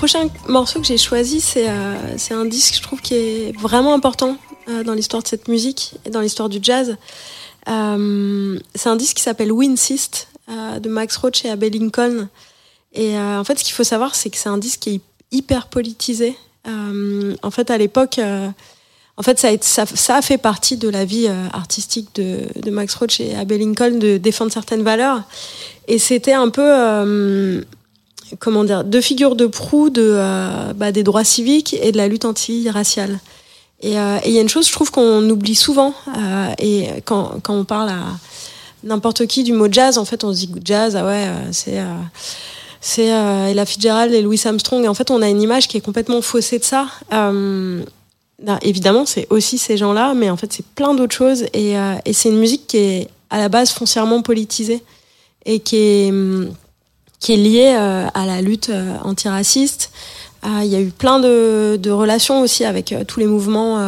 Prochain 0.00 0.30
morceau 0.48 0.80
que 0.80 0.86
j'ai 0.86 0.96
choisi, 0.96 1.42
c'est 1.42 1.68
c'est 2.16 2.32
un 2.32 2.46
disque, 2.46 2.76
je 2.76 2.80
trouve, 2.80 3.02
qui 3.02 3.14
est 3.16 3.58
vraiment 3.58 3.92
important 3.92 4.38
dans 4.86 4.94
l'histoire 4.94 5.22
de 5.22 5.28
cette 5.28 5.46
musique 5.46 5.92
et 6.06 6.10
dans 6.10 6.22
l'histoire 6.22 6.48
du 6.48 6.58
jazz. 6.62 6.96
c'est 7.66 8.88
un 8.88 8.96
disque 8.96 9.18
qui 9.18 9.22
s'appelle 9.22 9.52
We 9.52 9.68
Insist 9.68 10.28
de 10.48 10.88
Max 10.88 11.18
Roach 11.18 11.44
et 11.44 11.50
Abel 11.50 11.74
Lincoln. 11.74 12.28
Et 12.94 13.18
en 13.18 13.44
fait, 13.44 13.58
ce 13.58 13.64
qu'il 13.64 13.74
faut 13.74 13.84
savoir, 13.84 14.14
c'est 14.14 14.30
que 14.30 14.38
c'est 14.38 14.48
un 14.48 14.56
disque 14.56 14.80
qui 14.80 14.94
est 14.94 15.00
hyper 15.32 15.66
politisé. 15.66 16.34
en 16.64 17.50
fait, 17.50 17.70
à 17.70 17.76
l'époque, 17.76 18.18
en 19.20 19.22
fait, 19.22 19.38
ça 19.38 20.16
a, 20.16 20.22
fait 20.22 20.38
partie 20.38 20.78
de 20.78 20.88
la 20.88 21.04
vie 21.04 21.26
euh, 21.28 21.46
artistique 21.52 22.08
de, 22.14 22.70
Max 22.70 22.94
Roach 22.94 23.20
et 23.20 23.34
Abel 23.34 23.60
Lincoln 23.60 23.98
de 23.98 24.16
défendre 24.16 24.50
certaines 24.50 24.82
valeurs. 24.82 25.24
Et 25.88 25.98
c'était 25.98 26.32
un 26.32 26.48
peu, 26.48 26.64
euh, 26.64 27.60
comment 28.38 28.64
dire, 28.64 28.84
figures 29.00 29.36
de 29.36 29.46
proue 29.46 29.90
de, 29.90 30.02
euh, 30.14 30.72
bah, 30.74 30.92
des 30.92 31.02
droits 31.02 31.24
civiques 31.24 31.74
et 31.80 31.92
de 31.92 31.96
la 31.96 32.08
lutte 32.08 32.24
anti-raciale. 32.24 33.18
Et 33.82 33.92
il 33.92 34.32
y 34.32 34.38
a 34.38 34.42
une 34.42 34.48
chose, 34.50 34.68
je 34.68 34.72
trouve 34.72 34.90
qu'on 34.90 35.26
oublie 35.30 35.54
souvent, 35.54 35.94
et 36.58 36.88
quand, 37.06 37.40
on 37.48 37.64
parle 37.64 37.88
à 37.88 38.02
n'importe 38.84 39.26
qui 39.26 39.42
du 39.42 39.54
mot 39.54 39.72
jazz, 39.72 39.96
en 39.96 40.04
fait, 40.04 40.22
on 40.22 40.34
se 40.34 40.40
dit 40.40 40.52
jazz, 40.62 40.96
ah 40.96 41.06
ouais, 41.06 41.26
c'est 41.52 41.78
c'est 42.82 43.06
Ella 43.06 43.64
Fitzgerald 43.64 44.12
et 44.12 44.20
Louis 44.20 44.38
Armstrong. 44.44 44.84
Et 44.84 44.88
en 44.88 44.92
fait, 44.92 45.10
on 45.10 45.22
a 45.22 45.30
une 45.30 45.40
image 45.40 45.66
qui 45.66 45.78
est 45.78 45.80
complètement 45.80 46.20
faussée 46.20 46.58
de 46.58 46.64
ça. 46.64 46.88
Évidemment, 48.62 49.04
c'est 49.06 49.26
aussi 49.30 49.58
ces 49.58 49.76
gens-là, 49.76 50.14
mais 50.14 50.30
en 50.30 50.36
fait, 50.36 50.52
c'est 50.52 50.64
plein 50.64 50.94
d'autres 50.94 51.14
choses. 51.14 51.44
Et, 51.52 51.78
euh, 51.78 51.94
et 52.04 52.12
c'est 52.12 52.30
une 52.30 52.38
musique 52.38 52.66
qui 52.66 52.78
est 52.78 53.08
à 53.28 53.38
la 53.38 53.48
base 53.48 53.70
foncièrement 53.70 54.22
politisée 54.22 54.82
et 55.44 55.60
qui 55.60 55.76
est, 55.76 56.08
hum, 56.10 56.50
qui 57.20 57.34
est 57.34 57.36
liée 57.36 57.74
euh, 57.78 58.06
à 58.12 58.26
la 58.26 58.42
lutte 58.42 58.70
euh, 58.70 58.96
antiraciste. 59.04 59.92
Il 60.42 60.68
y 60.68 60.74
a 60.74 60.80
eu 60.80 60.88
plein 60.88 61.20
de, 61.20 61.78
de 61.80 61.90
relations 61.90 62.40
aussi 62.40 62.64
avec 62.64 62.94
tous 63.06 63.20
les 63.20 63.26
mouvements 63.26 63.78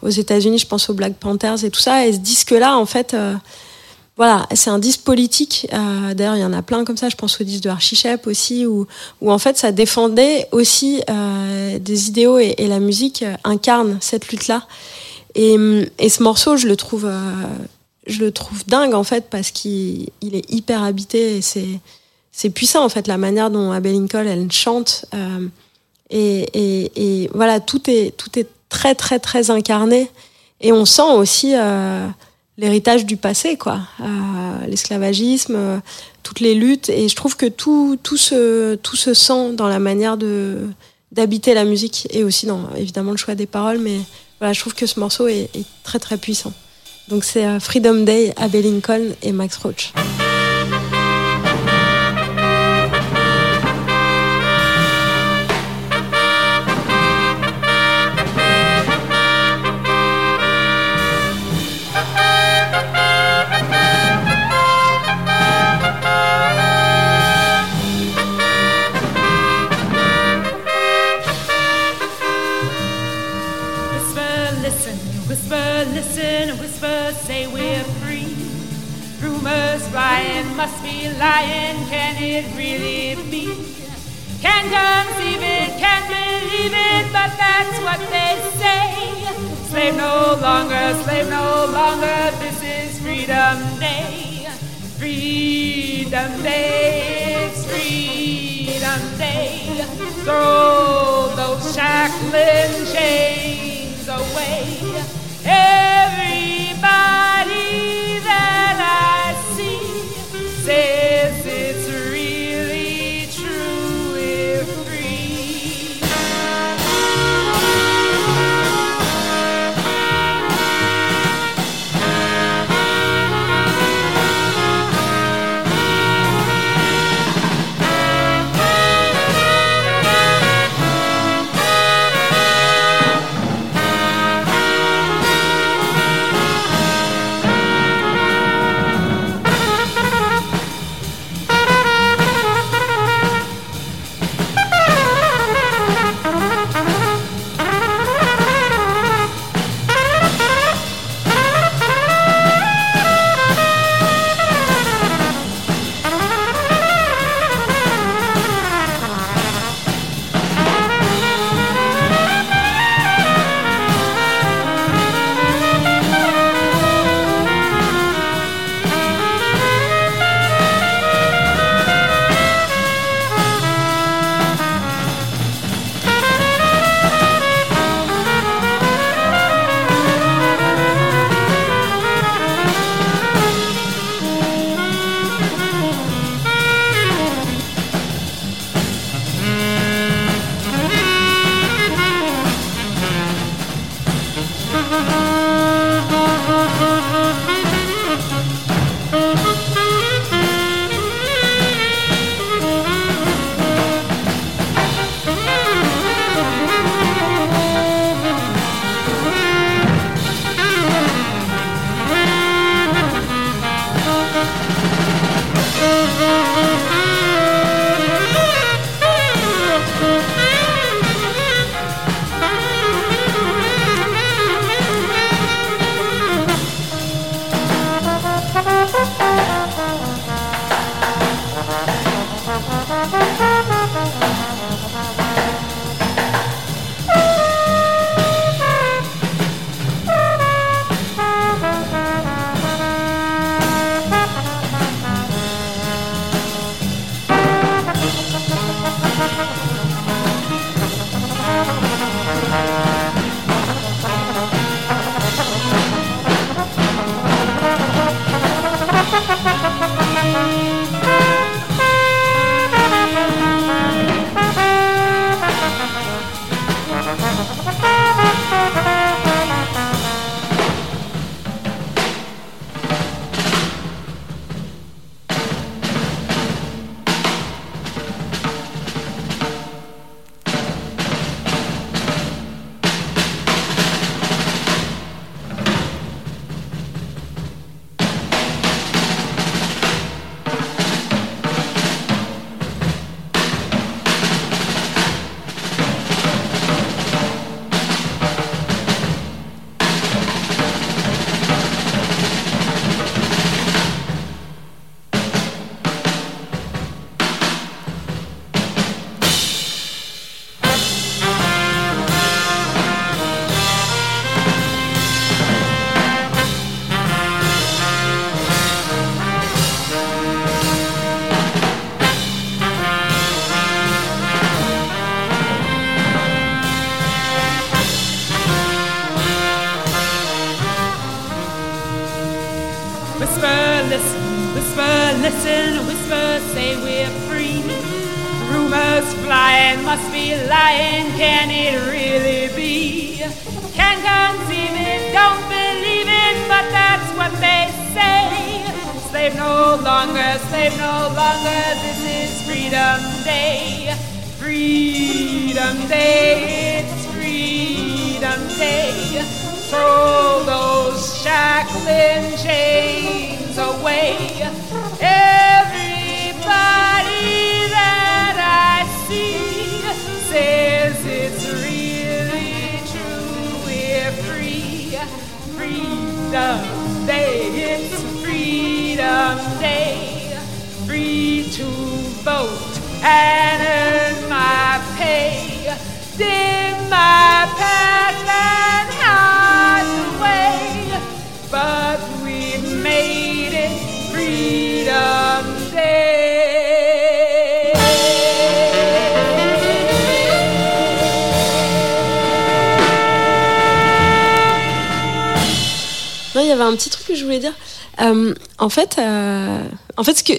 aux 0.00 0.08
États-Unis, 0.08 0.56
je 0.56 0.66
pense 0.66 0.88
aux 0.88 0.94
Black 0.94 1.12
Panthers 1.12 1.62
et 1.62 1.68
tout 1.68 1.78
ça. 1.78 2.06
Et 2.06 2.14
ce 2.14 2.18
disque-là, 2.20 2.78
en 2.78 2.86
fait, 2.86 3.14
voilà, 4.16 4.46
c'est 4.54 4.70
un 4.70 4.78
disque 4.78 5.00
politique. 5.00 5.66
Euh, 5.72 6.14
D'ailleurs, 6.14 6.36
il 6.36 6.40
y 6.40 6.44
en 6.44 6.52
a 6.52 6.62
plein 6.62 6.84
comme 6.84 6.96
ça. 6.96 7.08
Je 7.08 7.16
pense 7.16 7.40
au 7.40 7.44
disque 7.44 7.64
de 7.64 7.68
Archie 7.68 7.96
Shep 7.96 8.26
aussi, 8.26 8.64
où, 8.64 8.86
où 9.20 9.32
en 9.32 9.38
fait, 9.38 9.58
ça 9.58 9.72
défendait 9.72 10.48
aussi 10.52 11.02
euh, 11.10 11.78
des 11.80 12.08
idéaux 12.08 12.38
et, 12.38 12.54
et, 12.58 12.68
la 12.68 12.78
musique 12.78 13.22
euh, 13.22 13.34
incarne 13.42 13.98
cette 14.00 14.28
lutte-là. 14.28 14.66
Et, 15.34 15.56
et, 15.98 16.08
ce 16.08 16.22
morceau, 16.22 16.56
je 16.56 16.68
le 16.68 16.76
trouve, 16.76 17.06
euh, 17.06 17.42
je 18.06 18.20
le 18.20 18.30
trouve 18.30 18.64
dingue 18.68 18.94
en 18.94 19.02
fait 19.02 19.28
parce 19.30 19.50
qu'il 19.50 20.10
il 20.20 20.36
est 20.36 20.48
hyper 20.48 20.84
habité 20.84 21.38
et 21.38 21.42
c'est 21.42 21.80
c'est 22.36 22.50
puissant 22.50 22.84
en 22.84 22.88
fait 22.88 23.06
la 23.06 23.16
manière 23.16 23.48
dont 23.48 23.70
Abel 23.70 23.92
Lincoln 23.92 24.26
elle 24.26 24.50
chante 24.50 25.06
euh, 25.14 25.48
et, 26.10 27.30
voilà 27.32 27.60
tout 27.60 27.88
est 27.88 28.16
tout 28.16 28.38
est 28.38 28.48
très 28.68 28.94
très 28.94 29.20
très 29.20 29.50
incarné 29.50 30.10
et 30.60 30.72
on 30.72 30.84
sent 30.84 31.02
aussi 31.02 31.52
euh, 31.54 32.06
l'héritage 32.56 33.04
du 33.04 33.16
passé, 33.16 33.56
quoi. 33.56 33.80
Euh, 34.00 34.66
l'esclavagisme, 34.66 35.82
toutes 36.22 36.40
les 36.40 36.54
luttes. 36.54 36.88
Et 36.88 37.08
je 37.08 37.16
trouve 37.16 37.36
que 37.36 37.46
tout, 37.46 37.98
tout, 38.02 38.16
se, 38.16 38.74
tout 38.76 38.96
se 38.96 39.12
sent 39.12 39.52
dans 39.52 39.68
la 39.68 39.78
manière 39.78 40.16
de 40.16 40.68
d'habiter 41.12 41.54
la 41.54 41.64
musique 41.64 42.08
et 42.10 42.24
aussi 42.24 42.46
dans 42.46 42.62
évidemment 42.76 43.10
le 43.10 43.18
choix 43.18 43.34
des 43.34 43.46
paroles. 43.46 43.78
Mais 43.78 43.98
voilà, 44.40 44.54
je 44.54 44.60
trouve 44.60 44.74
que 44.74 44.86
ce 44.86 44.98
morceau 44.98 45.28
est, 45.28 45.50
est 45.54 45.66
très 45.82 45.98
très 45.98 46.16
puissant. 46.16 46.52
Donc 47.08 47.24
c'est 47.24 47.60
Freedom 47.60 48.04
Day, 48.04 48.32
Abbey 48.36 48.62
Lincoln 48.62 49.14
et 49.22 49.32
Max 49.32 49.58
Roach. 49.58 49.92
Lying. 81.24 81.78
Can 81.88 82.14
it 82.22 82.44
really 82.54 83.16
be? 83.32 83.44
Can't 84.44 84.68
conceive 84.76 85.42
it, 85.56 85.70
can't 85.84 86.06
believe 86.16 86.74
it, 86.92 87.04
but 87.16 87.30
that's 87.42 87.76
what 87.86 88.00
they 88.14 88.32
say. 88.60 88.84
Slave 89.70 89.96
no 89.96 90.36
longer, 90.46 90.84
slave 91.02 91.28
no 91.30 91.48
longer. 91.78 92.20
This 92.42 92.58
is 92.76 92.90
Freedom 93.04 93.56
Day. 93.80 94.48
Freedom 95.00 96.30
Day, 96.42 97.46
it's 97.46 97.60
Freedom 97.72 99.02
Day. 99.16 99.48
Throw 100.24 101.32
those 101.40 101.64
shackling 101.74 102.74
chains 102.94 104.06
away. 104.08 104.60
Everybody 105.44 106.60
that 108.28 108.76
I 108.80 109.34
says 109.56 111.04
it's 111.04 111.13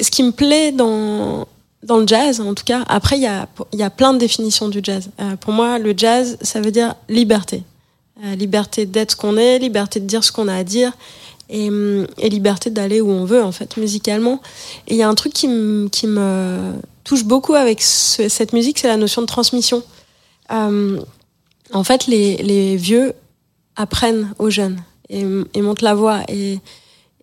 ce 0.03 0.09
qui 0.11 0.23
me 0.23 0.31
plaît 0.31 0.71
dans 0.71 1.47
dans 1.83 1.97
le 1.97 2.07
jazz, 2.07 2.41
en 2.41 2.55
tout 2.55 2.63
cas, 2.63 2.83
après 2.87 3.17
il 3.17 3.23
y 3.23 3.27
a 3.27 3.47
y 3.73 3.83
a 3.83 3.89
plein 3.91 4.13
de 4.13 4.17
définitions 4.17 4.69
du 4.69 4.79
jazz. 4.81 5.09
Euh, 5.21 5.35
pour 5.35 5.53
moi, 5.53 5.77
le 5.77 5.93
jazz, 5.95 6.37
ça 6.41 6.59
veut 6.61 6.71
dire 6.71 6.95
liberté, 7.09 7.63
Euh, 8.23 8.33
liberté 8.35 8.85
d'être 8.85 9.11
ce 9.11 9.15
qu'on 9.17 9.35
est, 9.37 9.59
liberté 9.59 9.99
de 9.99 10.05
dire 10.07 10.23
ce 10.23 10.31
qu'on 10.31 10.47
a 10.47 10.55
à 10.55 10.63
dire, 10.63 10.91
et, 11.49 11.67
hum, 11.69 12.07
et 12.17 12.29
liberté 12.29 12.69
d'aller 12.71 13.01
où 13.01 13.09
on 13.11 13.25
veut 13.25 13.43
en 13.43 13.51
fait 13.51 13.77
musicalement. 13.77 14.41
Et 14.87 14.93
il 14.95 14.97
y 14.97 15.03
a 15.03 15.09
un 15.09 15.15
truc 15.15 15.33
qui 15.33 15.47
qui 15.91 16.07
me 16.07 16.73
touche 17.03 17.23
beaucoup 17.25 17.53
avec 17.55 17.81
ce- 17.83 18.29
cette 18.29 18.53
musique, 18.53 18.79
c'est 18.79 18.87
la 18.87 18.97
notion 18.97 19.21
de 19.21 19.27
transmission. 19.27 19.83
Euh, 20.51 20.99
en 21.73 21.83
fait, 21.83 22.07
les 22.07 22.37
les 22.51 22.77
vieux 22.77 23.13
apprennent 23.75 24.33
aux 24.39 24.49
jeunes 24.49 24.79
et, 25.09 25.23
et 25.53 25.61
montent 25.61 25.83
la 25.83 25.93
voix. 25.93 26.21
Et, 26.29 26.59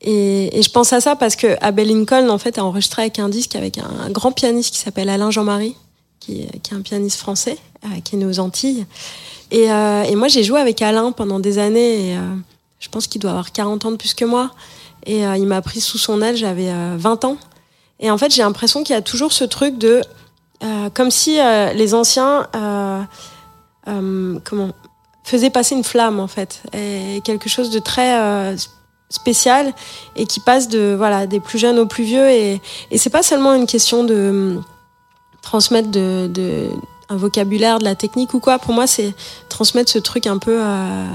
et, 0.03 0.61
je 0.63 0.69
pense 0.71 0.93
à 0.93 1.01
ça 1.01 1.17
parce 1.17 1.37
que 1.37 1.57
Abel 1.61 1.89
Lincoln, 1.89 2.29
en 2.29 2.39
fait, 2.39 2.59
a 2.59 2.65
enregistré 2.65 3.03
avec 3.03 3.19
un 3.19 3.29
disque 3.29 3.55
avec 3.57 3.79
un, 3.79 4.11
grand 4.11 4.33
pianiste 4.33 4.75
qui 4.75 4.81
s'appelle 4.81 5.09
Alain 5.09 5.31
Jean-Marie, 5.31 5.77
qui, 6.21 6.43
est- 6.43 6.73
un 6.73 6.81
pianiste 6.81 7.19
français, 7.19 7.59
euh, 7.85 8.01
qui 8.05 8.17
est 8.17 8.19
né 8.19 8.27
aux 8.27 8.41
Antilles. 8.41 8.87
Et, 9.51 9.71
euh, 9.71 10.03
et 10.03 10.17
moi, 10.17 10.29
j'ai 10.29 10.43
joué 10.43 10.61
avec 10.61 10.83
Alain 10.83 11.13
pendant 11.13 11.39
des 11.39 11.59
années. 11.59 12.11
Et, 12.11 12.17
euh, 12.17 12.21
je 12.81 12.89
pense 12.89 13.07
qu'il 13.07 13.21
doit 13.21 13.31
avoir 13.31 13.53
40 13.53 13.85
ans 13.85 13.91
de 13.93 13.97
plus 13.97 14.15
que 14.15 14.25
moi. 14.25 14.51
Et 15.05 15.23
il 15.23 15.47
m'a 15.47 15.61
pris 15.63 15.81
sous 15.81 15.99
son 15.99 16.23
aile, 16.23 16.37
j'avais 16.37 16.71
euh, 16.71 16.95
20 16.97 17.25
ans. 17.25 17.37
Et 17.99 18.11
en 18.11 18.19
fait, 18.19 18.33
j'ai 18.33 18.43
l'impression 18.43 18.85
qu'il 18.85 18.95
y 18.95 18.99
a 18.99 19.03
toujours 19.03 19.33
ce 19.33 19.45
truc 19.45 19.79
de... 19.79 20.01
comme 20.95 21.11
si 21.11 21.39
les 21.75 21.95
anciens... 21.95 22.49
comment 23.85 24.73
faisait 25.25 25.51
passer 25.51 25.77
une 25.77 25.85
flamme 25.85 26.19
en 26.19 26.27
fait 26.27 26.63
et 26.73 27.21
quelque 27.25 27.49
chose 27.49 27.71
de 27.71 27.79
très 27.79 28.57
spécial 29.13 29.73
et 30.17 30.27
qui 30.27 30.41
passe 30.41 30.69
de 30.69 30.95
voilà 30.97 31.27
des 31.27 31.41
plus 31.41 31.59
jeunes 31.59 31.79
aux 31.79 31.87
plus 31.87 32.05
vieux. 32.05 32.29
Et, 32.31 32.61
et 32.91 32.99
c'est 32.99 33.11
pas 33.11 33.23
seulement 33.23 33.55
une 33.55 33.67
question 33.67 34.05
de 34.05 34.31
hum, 34.31 34.65
transmettre 35.43 35.91
de, 35.91 36.29
de 36.29 36.69
un 37.09 37.17
vocabulaire 37.17 37.79
de 37.79 37.85
la 37.85 37.95
technique 37.95 38.35
ou 38.35 38.41
quoi. 38.41 38.59
Pour 38.59 38.75
moi 38.75 38.87
c'est 38.87 39.15
transmettre 39.49 39.91
ce 39.91 39.99
truc 39.99 40.27
un 40.27 40.39
peu 40.39 40.59
euh, 40.61 41.07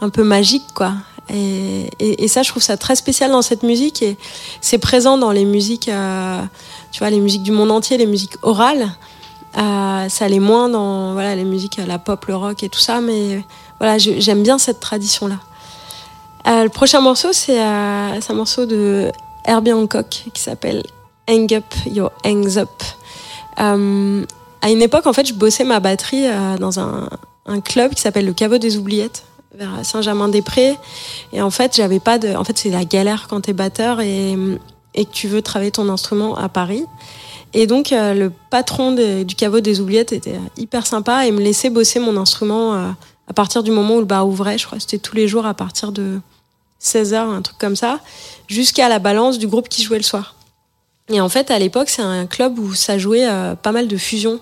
un 0.00 0.08
peu 0.08 0.24
magique 0.24 0.66
quoi. 0.74 0.94
Et, 1.32 1.90
et, 2.00 2.26
ça 2.26 2.42
je 2.42 2.48
trouve 2.48 2.62
ça 2.62 2.76
très 2.76 2.96
spécial 2.96 3.30
dans 3.30 3.42
cette 3.42 3.62
musique. 3.62 4.02
Et 4.02 4.16
c'est 4.60 4.78
présent 4.78 5.16
dans 5.16 5.30
les 5.30 5.44
musiques 5.44 5.88
euh, 5.88 6.40
tu 6.90 6.98
vois 7.00 7.10
les 7.10 7.20
musiques 7.20 7.44
du 7.44 7.52
monde 7.52 7.70
entier 7.70 7.98
les 7.98 8.06
musiques 8.06 8.36
orales. 8.42 8.90
Euh, 9.58 10.08
ça 10.08 10.24
allait 10.24 10.38
moins 10.38 10.68
dans 10.68 11.12
voilà 11.12 11.34
les 11.34 11.44
musiques, 11.44 11.80
la 11.84 11.98
pop, 11.98 12.24
le 12.26 12.36
rock 12.36 12.62
et 12.62 12.68
tout 12.68 12.78
ça, 12.78 13.00
mais 13.00 13.44
voilà, 13.78 13.98
j'aime 13.98 14.42
bien 14.42 14.58
cette 14.58 14.78
tradition-là. 14.78 15.36
Euh, 16.46 16.64
le 16.64 16.68
prochain 16.68 17.00
morceau, 17.00 17.32
c'est 17.32 17.60
euh, 17.60 18.20
c'est 18.20 18.32
un 18.32 18.36
morceau 18.36 18.66
de 18.66 19.10
Herbie 19.44 19.72
Hancock 19.72 20.24
qui 20.32 20.40
s'appelle 20.40 20.82
Hang 21.28 21.52
Up 21.52 21.64
Your 21.86 22.12
Hangs 22.24 22.56
Up. 22.56 22.68
Euh, 23.60 24.24
à 24.62 24.70
une 24.70 24.82
époque, 24.82 25.06
en 25.06 25.12
fait, 25.12 25.26
je 25.26 25.34
bossais 25.34 25.64
ma 25.64 25.80
batterie 25.80 26.26
dans 26.58 26.80
un, 26.80 27.08
club 27.64 27.94
qui 27.94 28.02
s'appelle 28.02 28.26
le 28.26 28.32
Caveau 28.32 28.58
des 28.58 28.76
Oubliettes 28.76 29.24
vers 29.54 29.84
Saint-Germain-des-Prés. 29.84 30.76
Et 31.32 31.42
en 31.42 31.50
fait, 31.50 31.74
j'avais 31.76 31.98
pas 31.98 32.18
de. 32.18 32.34
En 32.34 32.44
fait, 32.44 32.56
c'est 32.58 32.70
la 32.70 32.84
galère 32.84 33.26
quand 33.28 33.40
t'es 33.40 33.52
batteur 33.52 34.00
et, 34.00 34.36
que 34.94 35.10
tu 35.12 35.28
veux 35.28 35.42
travailler 35.42 35.70
ton 35.70 35.88
instrument 35.88 36.36
à 36.36 36.48
Paris. 36.48 36.84
Et 37.54 37.66
donc, 37.66 37.90
le 37.90 38.30
patron 38.50 38.92
du 38.92 39.34
caveau 39.34 39.60
des 39.60 39.80
oubliettes 39.80 40.12
était 40.12 40.38
hyper 40.56 40.86
sympa 40.86 41.26
et 41.26 41.32
me 41.32 41.40
laissait 41.40 41.70
bosser 41.70 41.98
mon 41.98 42.16
instrument 42.16 42.94
à 43.30 43.32
partir 43.32 43.62
du 43.62 43.70
moment 43.70 43.94
où 43.94 44.00
le 44.00 44.06
bar 44.06 44.26
ouvrait. 44.26 44.58
Je 44.58 44.66
crois 44.66 44.76
que 44.76 44.82
c'était 44.82 44.98
tous 44.98 45.14
les 45.14 45.28
jours 45.28 45.46
à 45.46 45.54
partir 45.54 45.92
de 45.92 46.20
16h, 46.82 47.14
un 47.14 47.42
truc 47.42 47.56
comme 47.58 47.76
ça, 47.76 48.00
jusqu'à 48.48 48.88
la 48.88 48.98
balance 48.98 49.38
du 49.38 49.46
groupe 49.46 49.68
qui 49.68 49.84
jouait 49.84 49.98
le 49.98 50.02
soir. 50.02 50.34
Et 51.08 51.20
en 51.20 51.28
fait, 51.28 51.52
à 51.52 51.58
l'époque, 51.60 51.90
c'est 51.90 52.02
un 52.02 52.26
club 52.26 52.58
où 52.58 52.74
ça 52.74 52.98
jouait 52.98 53.28
euh, 53.28 53.54
pas 53.54 53.70
mal 53.70 53.86
de 53.86 53.96
fusion. 53.96 54.40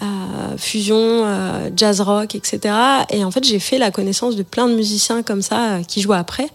Euh, 0.00 0.56
fusion, 0.56 0.96
euh, 0.96 1.70
jazz 1.74 2.00
rock, 2.00 2.36
etc. 2.36 2.74
Et 3.10 3.24
en 3.24 3.32
fait, 3.32 3.42
j'ai 3.42 3.58
fait 3.58 3.78
la 3.78 3.90
connaissance 3.90 4.36
de 4.36 4.44
plein 4.44 4.68
de 4.68 4.74
musiciens 4.74 5.24
comme 5.24 5.42
ça 5.42 5.80
qui 5.88 6.00
jouaient 6.00 6.16
après, 6.16 6.48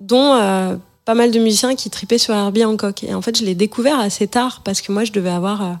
dont 0.00 0.78
pas 1.04 1.14
mal 1.14 1.30
de 1.30 1.38
musiciens 1.38 1.76
qui 1.76 1.90
tripaient 1.90 2.18
sur 2.18 2.34
Herbie 2.34 2.64
Hancock. 2.64 3.04
Et 3.04 3.14
en 3.14 3.22
fait, 3.22 3.38
je 3.38 3.44
l'ai 3.44 3.54
découvert 3.54 4.00
assez 4.00 4.26
tard 4.26 4.62
parce 4.64 4.80
que 4.80 4.90
moi, 4.90 5.04
je 5.04 5.12
devais 5.12 5.30
avoir 5.30 5.78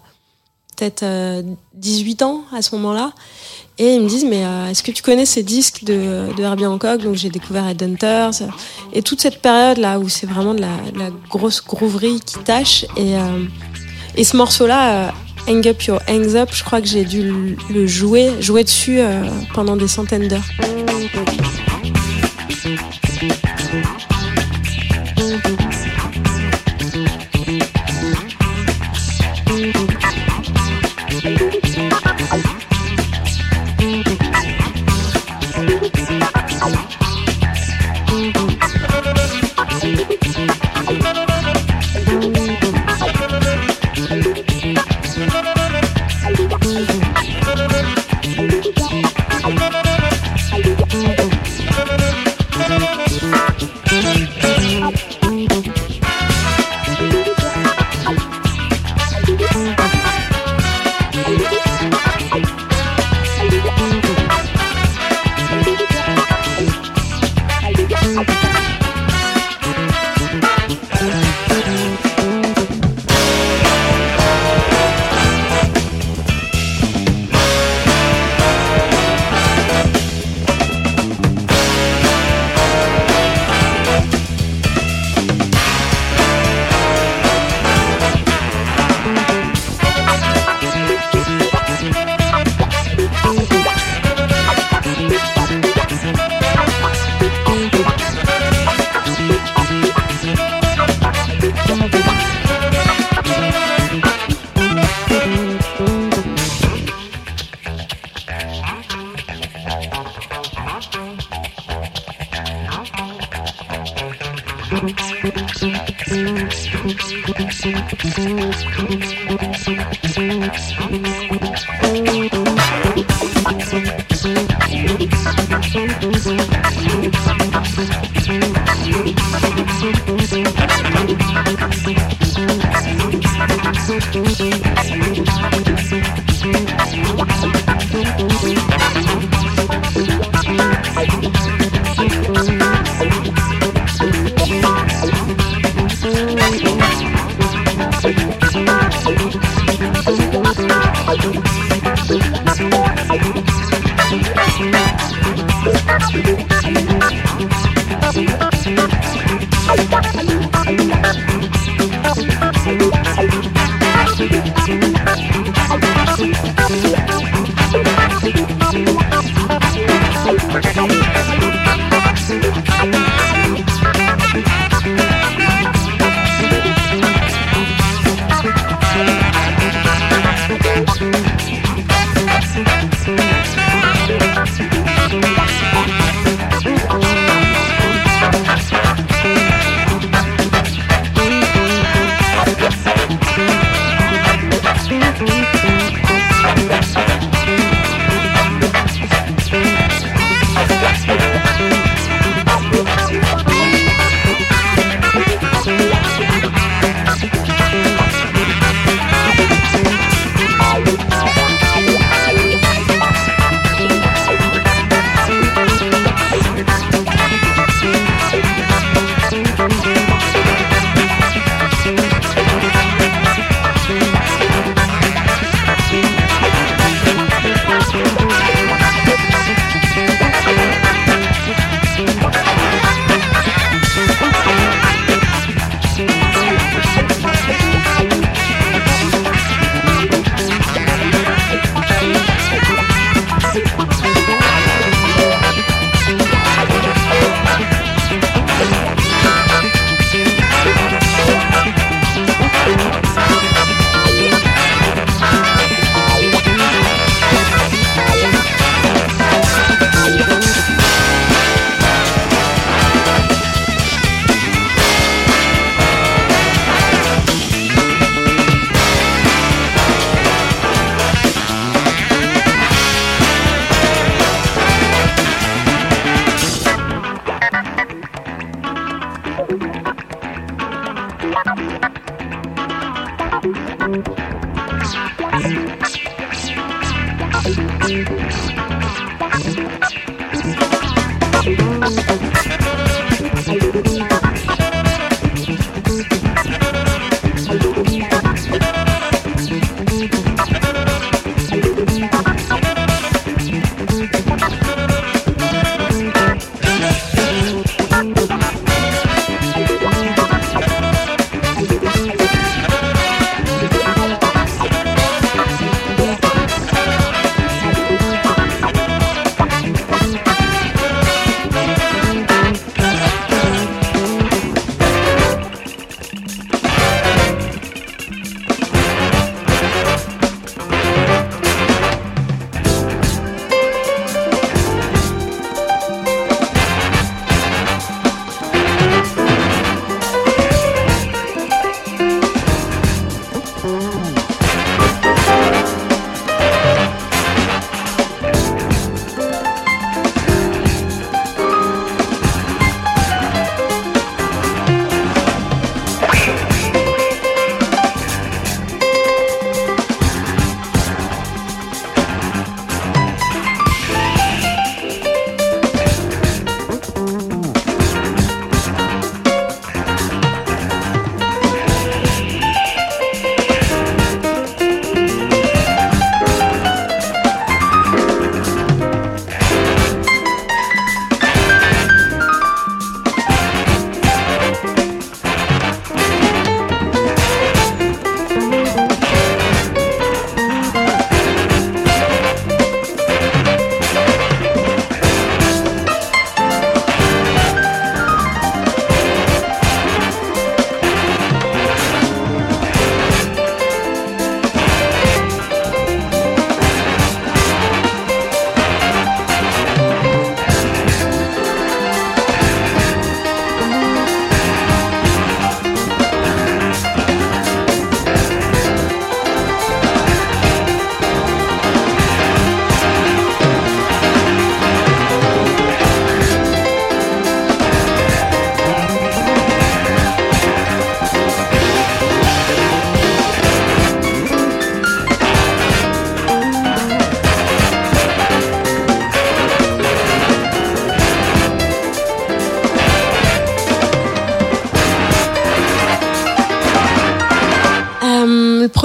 peut-être 0.76 1.02
euh, 1.02 1.42
18 1.74 2.22
ans 2.22 2.42
à 2.54 2.62
ce 2.62 2.74
moment-là. 2.76 3.12
Et 3.78 3.94
ils 3.94 4.00
me 4.00 4.08
disent, 4.08 4.24
mais 4.24 4.44
euh, 4.44 4.70
est-ce 4.70 4.82
que 4.82 4.90
tu 4.90 5.02
connais 5.02 5.26
ces 5.26 5.42
disques 5.42 5.84
de, 5.84 6.32
de 6.34 6.42
Herbie 6.42 6.64
Hancock? 6.66 7.02
Donc 7.02 7.14
j'ai 7.16 7.28
découvert 7.28 7.66
Headhunters 7.68 8.30
et 8.92 9.02
toute 9.02 9.20
cette 9.20 9.42
période 9.42 9.76
là 9.78 9.98
où 9.98 10.08
c'est 10.08 10.26
vraiment 10.26 10.54
de 10.54 10.62
la, 10.62 11.10
grosse 11.28 11.62
grooverie 11.62 12.20
qui 12.24 12.38
tâche. 12.38 12.84
Et, 12.96 13.16
euh, 13.16 13.44
et 14.16 14.24
ce 14.24 14.36
morceau-là, 14.36 15.08
euh, 15.08 15.10
Hang 15.48 15.66
Up 15.68 15.82
Your 15.82 16.00
Hangs 16.08 16.34
Up, 16.36 16.48
je 16.52 16.64
crois 16.64 16.80
que 16.80 16.88
j'ai 16.88 17.04
dû 17.04 17.56
le- 17.70 17.86
jouer, 17.86 18.30
jouer 18.40 18.64
dessus 18.64 18.98
euh, 18.98 19.22
pendant 19.54 19.76
des 19.76 19.88
centaines 19.88 20.26
d'heures. 20.28 20.48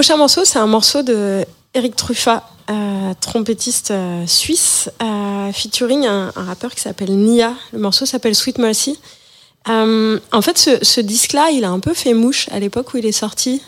Prochain 0.02 0.18
morceau, 0.18 0.46
c'est 0.46 0.58
un 0.58 0.66
morceau 0.66 1.04
de 1.04 1.46
Eric 1.76 1.96
Truffat, 1.96 2.50
euh, 2.72 3.14
trompettiste 3.22 3.92
euh, 3.92 4.26
suisse, 4.26 4.90
euh, 5.00 5.52
featuring 5.52 6.08
un, 6.08 6.32
rappeur 6.36 6.74
qui 6.74 6.82
s'appelle 6.82 7.16
Nia. 7.16 7.54
Le 7.72 7.78
morceau 7.78 8.08
s'appelle 8.08 8.34
Sweet 8.34 8.58
Mercy. 8.58 9.00
Euh, 9.70 10.20
en 10.32 10.42
fait, 10.42 10.58
ce, 10.58 11.02
disque-là, 11.02 11.52
il 11.52 11.64
a 11.66 11.70
un 11.70 11.80
peu 11.80 11.94
fait 11.94 12.16
mouche 12.16 12.50
à 12.50 12.60
l'époque 12.60 12.96
où 12.96 12.98
il 12.98 13.06
est 13.06 13.12
sorti. 13.12 13.62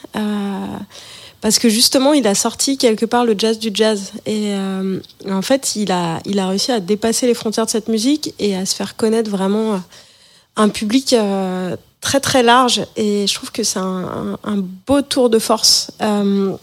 Parce 1.42 1.60
que 1.60 1.70
justement, 1.70 2.14
il 2.14 2.26
a 2.26 2.34
sorti 2.34 2.80
quelque 2.80 3.06
part 3.06 3.26
le 3.26 3.36
jazz 3.38 3.60
du 3.60 3.70
jazz. 3.72 4.12
Et 4.26 4.56
en 5.30 5.42
fait, 5.44 5.76
il 5.76 5.92
a, 5.92 6.20
il 6.26 6.40
a 6.40 6.48
réussi 6.48 6.72
à 6.72 6.80
dépasser 6.80 7.28
les 7.28 7.36
frontières 7.36 7.68
de 7.68 7.72
cette 7.72 7.90
musique 7.90 8.34
et 8.40 8.56
à 8.56 8.66
se 8.66 8.74
faire 8.74 8.96
connaître 8.96 9.30
vraiment 9.30 9.80
un 10.56 10.70
public 10.70 11.16
très 12.04 12.20
très 12.20 12.43
large. 12.43 12.86
Et 12.95 13.26
je 13.26 13.34
trouve 13.34 13.51
que 13.51 13.64
c'est 13.64 13.80
un, 13.80 14.38
beau 14.86 15.01
tour 15.01 15.30
de 15.30 15.39
force. 15.39 15.91
Euh, 16.01 16.56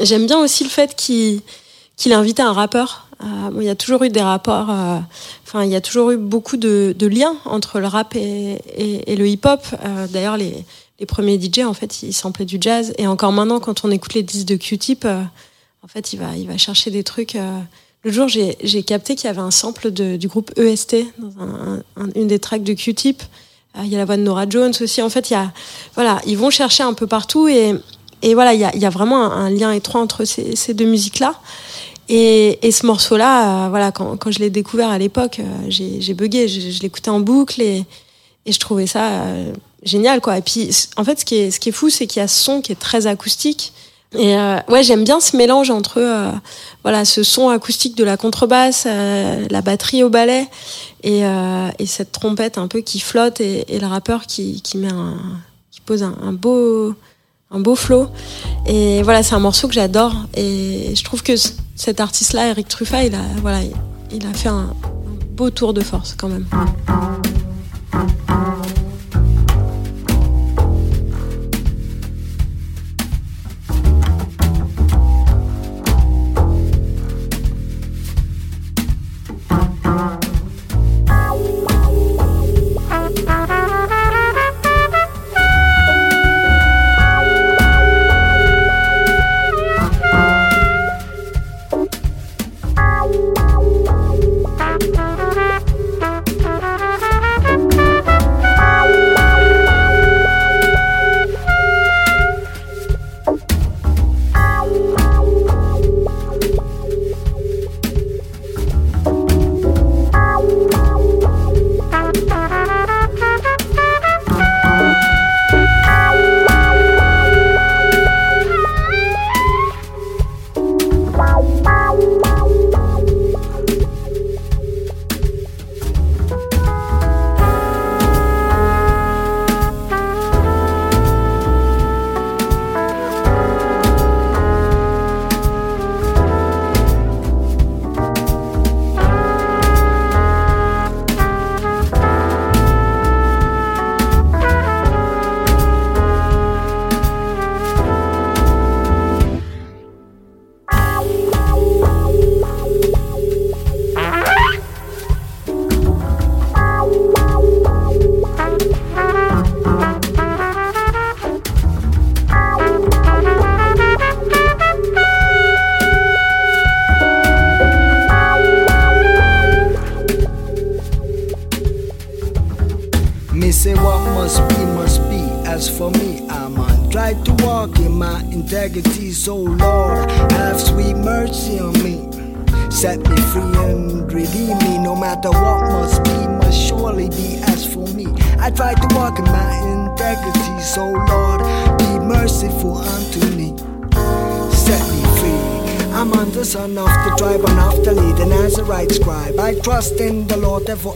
J'aime 0.00 0.26
bien 0.26 0.38
aussi 0.38 0.64
le 0.64 0.70
fait 0.70 0.94
qu'il 0.94 1.42
qu'il 1.96 2.12
a 2.12 2.18
invité 2.18 2.42
un 2.42 2.52
rappeur. 2.52 3.08
Euh, 3.20 3.50
il 3.56 3.64
y 3.64 3.68
a 3.68 3.74
toujours 3.74 4.04
eu 4.04 4.10
des 4.10 4.20
rapports, 4.20 4.70
euh, 4.70 4.98
enfin, 5.44 5.64
il 5.64 5.70
y 5.70 5.74
a 5.74 5.80
toujours 5.80 6.12
eu 6.12 6.16
beaucoup 6.16 6.56
de, 6.56 6.94
liens 7.00 7.34
entre 7.44 7.80
le 7.80 7.88
rap 7.88 8.14
et, 8.14 8.60
le 9.08 9.26
hip-hop. 9.26 9.60
D'ailleurs, 10.10 10.36
les, 10.36 10.64
premiers 11.08 11.40
DJ, 11.40 11.60
en 11.60 11.74
fait, 11.74 12.04
ils 12.04 12.12
samplaient 12.12 12.44
du 12.44 12.58
jazz. 12.60 12.94
Et 12.98 13.08
encore 13.08 13.32
maintenant, 13.32 13.58
quand 13.58 13.84
on 13.84 13.90
écoute 13.90 14.14
les 14.14 14.22
disques 14.22 14.46
de 14.46 14.54
Q-Tip, 14.54 15.04
en 15.06 15.88
fait, 15.88 16.12
il 16.12 16.20
va, 16.20 16.36
il 16.36 16.46
va 16.46 16.56
chercher 16.56 16.92
des 16.92 17.02
trucs. 17.02 17.36
Le 18.04 18.12
jour, 18.12 18.28
j'ai 18.28 18.82
capté 18.84 19.16
qu'il 19.16 19.26
y 19.26 19.30
avait 19.30 19.40
un 19.40 19.50
sample 19.50 19.90
du 19.90 20.28
groupe 20.28 20.56
EST 20.56 20.96
dans 21.18 21.42
un, 21.42 21.82
un- 21.96 22.10
une 22.14 22.28
des 22.28 22.38
tracks 22.38 22.62
de 22.62 22.74
Q-Tip. 22.74 23.24
Euh, 23.76 23.80
Il 23.84 23.88
y 23.88 23.94
a 23.94 23.98
la 23.98 24.04
voix 24.04 24.16
de 24.16 24.22
Nora 24.22 24.48
Jones 24.48 24.74
aussi. 24.80 25.02
En 25.02 25.10
fait, 25.10 25.30
il 25.30 25.34
y 25.34 25.36
a, 25.36 25.52
voilà, 25.94 26.20
ils 26.26 26.36
vont 26.36 26.50
chercher 26.50 26.82
un 26.82 26.94
peu 26.94 27.06
partout 27.06 27.48
et, 27.48 27.74
et 28.22 28.34
voilà, 28.34 28.54
il 28.54 28.60
y 28.60 28.64
a, 28.64 28.74
il 28.74 28.80
y 28.80 28.86
a 28.86 28.90
vraiment 28.90 29.30
un, 29.32 29.50
lien 29.50 29.72
étroit 29.72 30.00
entre 30.00 30.24
ces, 30.24 30.56
ces 30.56 30.74
deux 30.74 30.86
musiques-là. 30.86 31.34
Et, 32.08 32.66
et 32.66 32.72
ce 32.72 32.86
morceau-là, 32.86 33.66
euh, 33.66 33.68
voilà, 33.68 33.92
quand, 33.92 34.16
quand 34.16 34.30
je 34.30 34.38
l'ai 34.38 34.50
découvert 34.50 34.88
à 34.88 34.98
l'époque, 34.98 35.40
euh, 35.40 35.66
j'ai 35.68 36.14
bugué. 36.14 36.48
Je, 36.48 36.80
l'écoutais 36.80 37.10
en 37.10 37.20
boucle 37.20 37.60
et, 37.60 37.84
et 38.46 38.52
je 38.52 38.58
trouvais 38.58 38.86
ça 38.86 39.08
euh, 39.08 39.52
génial, 39.82 40.20
quoi. 40.20 40.38
Et 40.38 40.42
puis, 40.42 40.70
en 40.96 41.04
fait, 41.04 41.20
ce 41.20 41.24
qui 41.24 41.36
est, 41.36 41.50
ce 41.50 41.60
qui 41.60 41.68
est 41.68 41.72
fou, 41.72 41.90
c'est 41.90 42.06
qu'il 42.06 42.20
y 42.20 42.22
a 42.22 42.28
ce 42.28 42.42
son 42.42 42.62
qui 42.62 42.72
est 42.72 42.80
très 42.80 43.06
acoustique. 43.06 43.72
Et 44.16 44.36
euh, 44.36 44.58
ouais, 44.68 44.82
j'aime 44.82 45.04
bien 45.04 45.20
ce 45.20 45.36
mélange 45.36 45.70
entre 45.70 45.98
euh, 45.98 46.30
voilà 46.82 47.04
ce 47.04 47.22
son 47.22 47.50
acoustique 47.50 47.94
de 47.94 48.04
la 48.04 48.16
contrebasse, 48.16 48.84
euh, 48.86 49.46
la 49.50 49.60
batterie 49.60 50.02
au 50.02 50.08
ballet 50.08 50.48
et, 51.02 51.26
euh, 51.26 51.68
et 51.78 51.84
cette 51.84 52.12
trompette 52.12 52.56
un 52.56 52.68
peu 52.68 52.80
qui 52.80 53.00
flotte 53.00 53.42
et, 53.42 53.74
et 53.74 53.78
le 53.78 53.86
rappeur 53.86 54.24
qui, 54.24 54.62
qui 54.62 54.78
met 54.78 54.90
un, 54.90 55.18
qui 55.70 55.82
pose 55.82 56.02
un, 56.02 56.32
beau 56.32 56.94
un 57.50 57.60
beau 57.60 57.74
flow. 57.74 58.08
Et 58.66 59.02
voilà, 59.02 59.22
c'est 59.22 59.34
un 59.34 59.40
morceau 59.40 59.68
que 59.68 59.74
j'adore 59.74 60.14
et 60.34 60.94
je 60.94 61.04
trouve 61.04 61.22
que 61.22 61.34
cet 61.76 62.00
artiste-là, 62.00 62.48
Eric 62.48 62.68
Truffat, 62.68 63.04
il 63.04 63.14
a 63.14 63.22
voilà, 63.42 63.60
il, 64.10 64.26
a 64.26 64.32
fait 64.32 64.48
un 64.48 64.74
beau 65.32 65.50
tour 65.50 65.74
de 65.74 65.82
force 65.82 66.14
quand 66.18 66.28
même. 66.28 66.46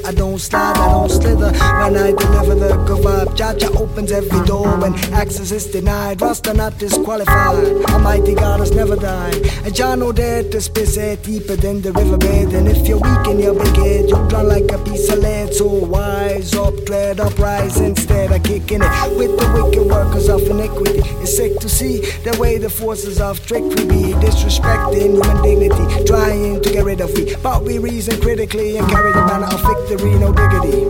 I 0.04 0.12
don't 0.12 0.38
slide, 0.38 0.76
I 0.76 0.88
don't 0.92 1.10
slither. 1.10 1.52
When 1.52 1.96
I 1.96 2.12
deliver 2.12 2.54
the 2.54 2.76
good 2.86 3.04
vibe, 3.04 3.36
Jaja 3.36 3.74
opens 3.80 4.12
every 4.12 4.44
door 4.46 4.76
when 4.78 4.94
access 5.12 5.50
is 5.50 5.66
denied. 5.66 6.20
Rasta 6.20 6.54
not 6.54 6.78
disqualified. 6.78 7.84
Almighty 7.90 8.34
God 8.34 8.60
has 8.60 8.72
never 8.72 8.96
died. 8.96 9.34
And 9.64 9.74
Jah 9.74 9.96
know 9.96 10.12
that 10.12 10.60
space 10.60 10.96
is 10.96 11.18
deeper 11.18 11.56
than 11.56 11.80
the 11.82 11.92
riverbed. 11.92 12.54
And 12.54 12.68
if 12.68 12.86
you're 12.86 12.98
weak 12.98 13.26
in 13.28 13.40
your 13.40 13.54
big 13.54 13.76
head, 13.76 14.08
you 14.08 14.16
drown 14.28 14.48
like 14.48 14.70
a 14.72 14.78
piece 14.78 15.12
of 15.12 15.18
lead. 15.18 15.54
So 15.54 15.66
wise 15.66 16.54
up, 16.54 16.71
tread 16.86 17.20
up, 17.20 17.38
rise 17.38 17.78
instead 17.80 18.32
of 18.32 18.42
kicking 18.42 18.80
it 18.82 19.16
with 19.16 19.38
the 19.38 19.46
wicked 19.54 19.86
workers 19.86 20.28
of 20.28 20.42
iniquity. 20.42 21.00
It's 21.22 21.36
sick 21.36 21.58
to 21.60 21.68
see 21.68 22.00
the 22.24 22.36
way 22.38 22.58
the 22.58 22.70
forces 22.70 23.20
of 23.20 23.44
trickery 23.46 23.86
be 23.86 24.12
disrespecting 24.24 25.14
human 25.14 25.42
dignity, 25.42 26.04
trying 26.04 26.60
to 26.60 26.72
get 26.72 26.84
rid 26.84 27.00
of 27.00 27.12
we. 27.14 27.34
But 27.42 27.64
we 27.64 27.78
reason 27.78 28.20
critically 28.20 28.76
and 28.76 28.88
carry 28.88 29.12
the 29.12 29.24
banner 29.26 29.46
of 29.46 29.60
victory, 29.62 30.14
no 30.18 30.32
diggity. 30.32 30.86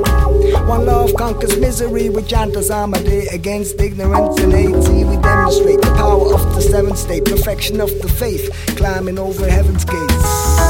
One 0.66 0.86
love 0.86 1.14
conquers 1.14 1.58
misery, 1.58 2.08
we 2.08 2.22
chant 2.22 2.56
as 2.56 2.70
day 3.02 3.26
against 3.32 3.80
ignorance 3.80 4.38
and 4.40 4.52
hate. 4.52 4.72
We 4.72 5.16
demonstrate 5.16 5.80
the 5.80 5.94
power 5.96 6.34
of 6.34 6.54
the 6.54 6.60
seventh 6.60 6.98
state, 6.98 7.24
perfection 7.24 7.80
of 7.80 7.90
the 8.00 8.08
faith, 8.08 8.50
climbing 8.76 9.18
over 9.18 9.48
heaven's 9.48 9.84
gates. 9.84 10.24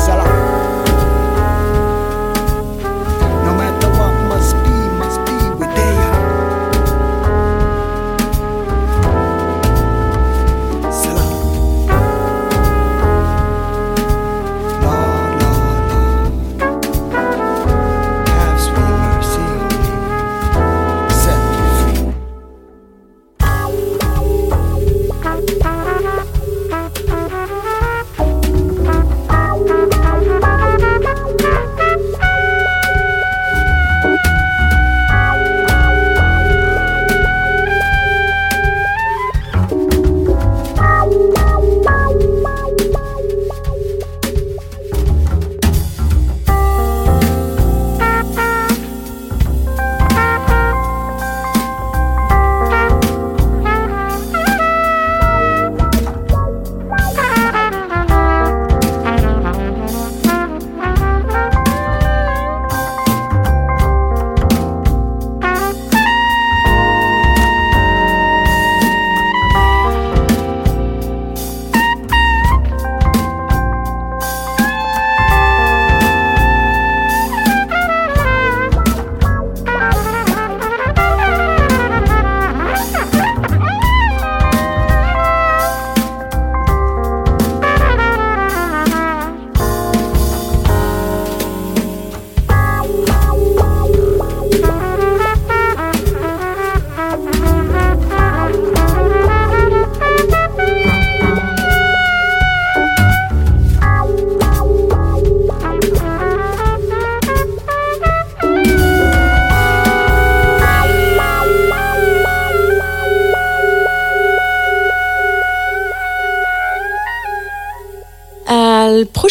Salam. 0.06 0.61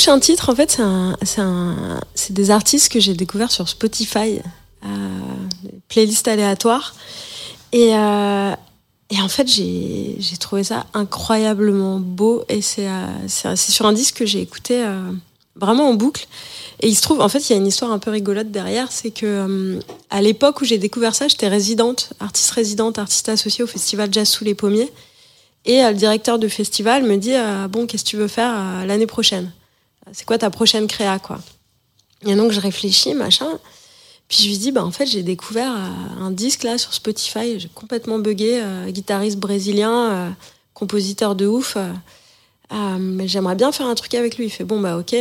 Le 0.01 0.05
prochain 0.05 0.19
titre, 0.19 0.49
en 0.49 0.55
fait, 0.55 0.71
c'est 0.71 1.41
un, 1.41 1.45
un, 1.45 1.99
des 2.31 2.49
artistes 2.49 2.91
que 2.91 2.99
j'ai 2.99 3.13
découverts 3.13 3.51
sur 3.51 3.69
Spotify, 3.69 4.39
euh, 4.83 4.87
playlist 5.89 6.27
aléatoire. 6.27 6.95
Et, 7.71 7.93
euh, 7.93 8.51
en 9.11 9.27
fait, 9.27 9.47
j'ai, 9.47 10.17
trouvé 10.39 10.63
ça 10.63 10.87
incroyablement 10.95 11.99
beau. 11.99 12.43
Et 12.49 12.63
c'est, 12.63 12.87
euh, 12.87 13.55
sur 13.55 13.85
un 13.85 13.93
disque 13.93 14.15
que 14.15 14.25
j'ai 14.25 14.41
écouté 14.41 14.83
vraiment 15.55 15.89
en 15.89 15.93
boucle. 15.93 16.25
Et 16.79 16.87
il 16.87 16.95
se 16.95 17.03
trouve, 17.03 17.21
en 17.21 17.29
fait, 17.29 17.49
il 17.49 17.51
y 17.51 17.55
a 17.55 17.59
une 17.59 17.67
histoire 17.67 17.91
un 17.91 17.99
peu 17.99 18.09
rigolote 18.09 18.49
derrière, 18.49 18.91
c'est 18.91 19.11
que 19.11 19.79
à 20.09 20.23
l'époque 20.23 20.61
où 20.61 20.65
j'ai 20.65 20.79
découvert 20.79 21.13
ça, 21.13 21.27
j'étais 21.27 21.47
résidente, 21.47 22.13
artiste 22.19 22.49
résidente, 22.51 22.97
artiste 22.97 23.29
associée 23.29 23.63
au 23.63 23.67
festival 23.67 24.11
Jazz 24.11 24.29
sous 24.29 24.45
les 24.45 24.55
pommiers. 24.55 24.91
Et 25.65 25.83
le 25.83 25.93
directeur 25.93 26.39
du 26.39 26.49
festival 26.49 27.03
me 27.03 27.17
dit 27.17 27.35
bon, 27.69 27.85
qu'est-ce 27.85 28.03
que 28.03 28.09
tu 28.09 28.17
veux 28.17 28.27
faire 28.27 28.83
l'année 28.87 29.05
prochaine? 29.05 29.51
C'est 30.13 30.25
quoi 30.25 30.37
ta 30.37 30.49
prochaine 30.49 30.87
créa, 30.87 31.19
quoi? 31.19 31.39
Et 32.25 32.35
donc 32.35 32.51
je 32.51 32.59
réfléchis, 32.59 33.13
machin. 33.13 33.47
Puis 34.27 34.43
je 34.43 34.47
lui 34.47 34.57
dis 34.57 34.71
bah 34.71 34.85
en 34.85 34.91
fait 34.91 35.05
j'ai 35.05 35.23
découvert 35.23 35.73
euh, 35.73 36.21
un 36.21 36.31
disque 36.31 36.63
là 36.63 36.77
sur 36.77 36.93
Spotify, 36.93 37.59
j'ai 37.59 37.67
complètement 37.67 38.17
bugué, 38.17 38.61
euh, 38.61 38.89
guitariste 38.89 39.37
brésilien, 39.37 40.11
euh, 40.11 40.29
compositeur 40.73 41.35
de 41.35 41.47
ouf. 41.47 41.75
euh, 41.75 43.21
j'aimerais 43.25 43.55
bien 43.55 43.73
faire 43.73 43.87
un 43.87 43.95
truc 43.95 44.13
avec 44.13 44.37
lui. 44.37 44.45
Il 44.45 44.49
fait 44.49 44.63
bon 44.63 44.79
bah 44.79 44.97
ok, 44.97 45.13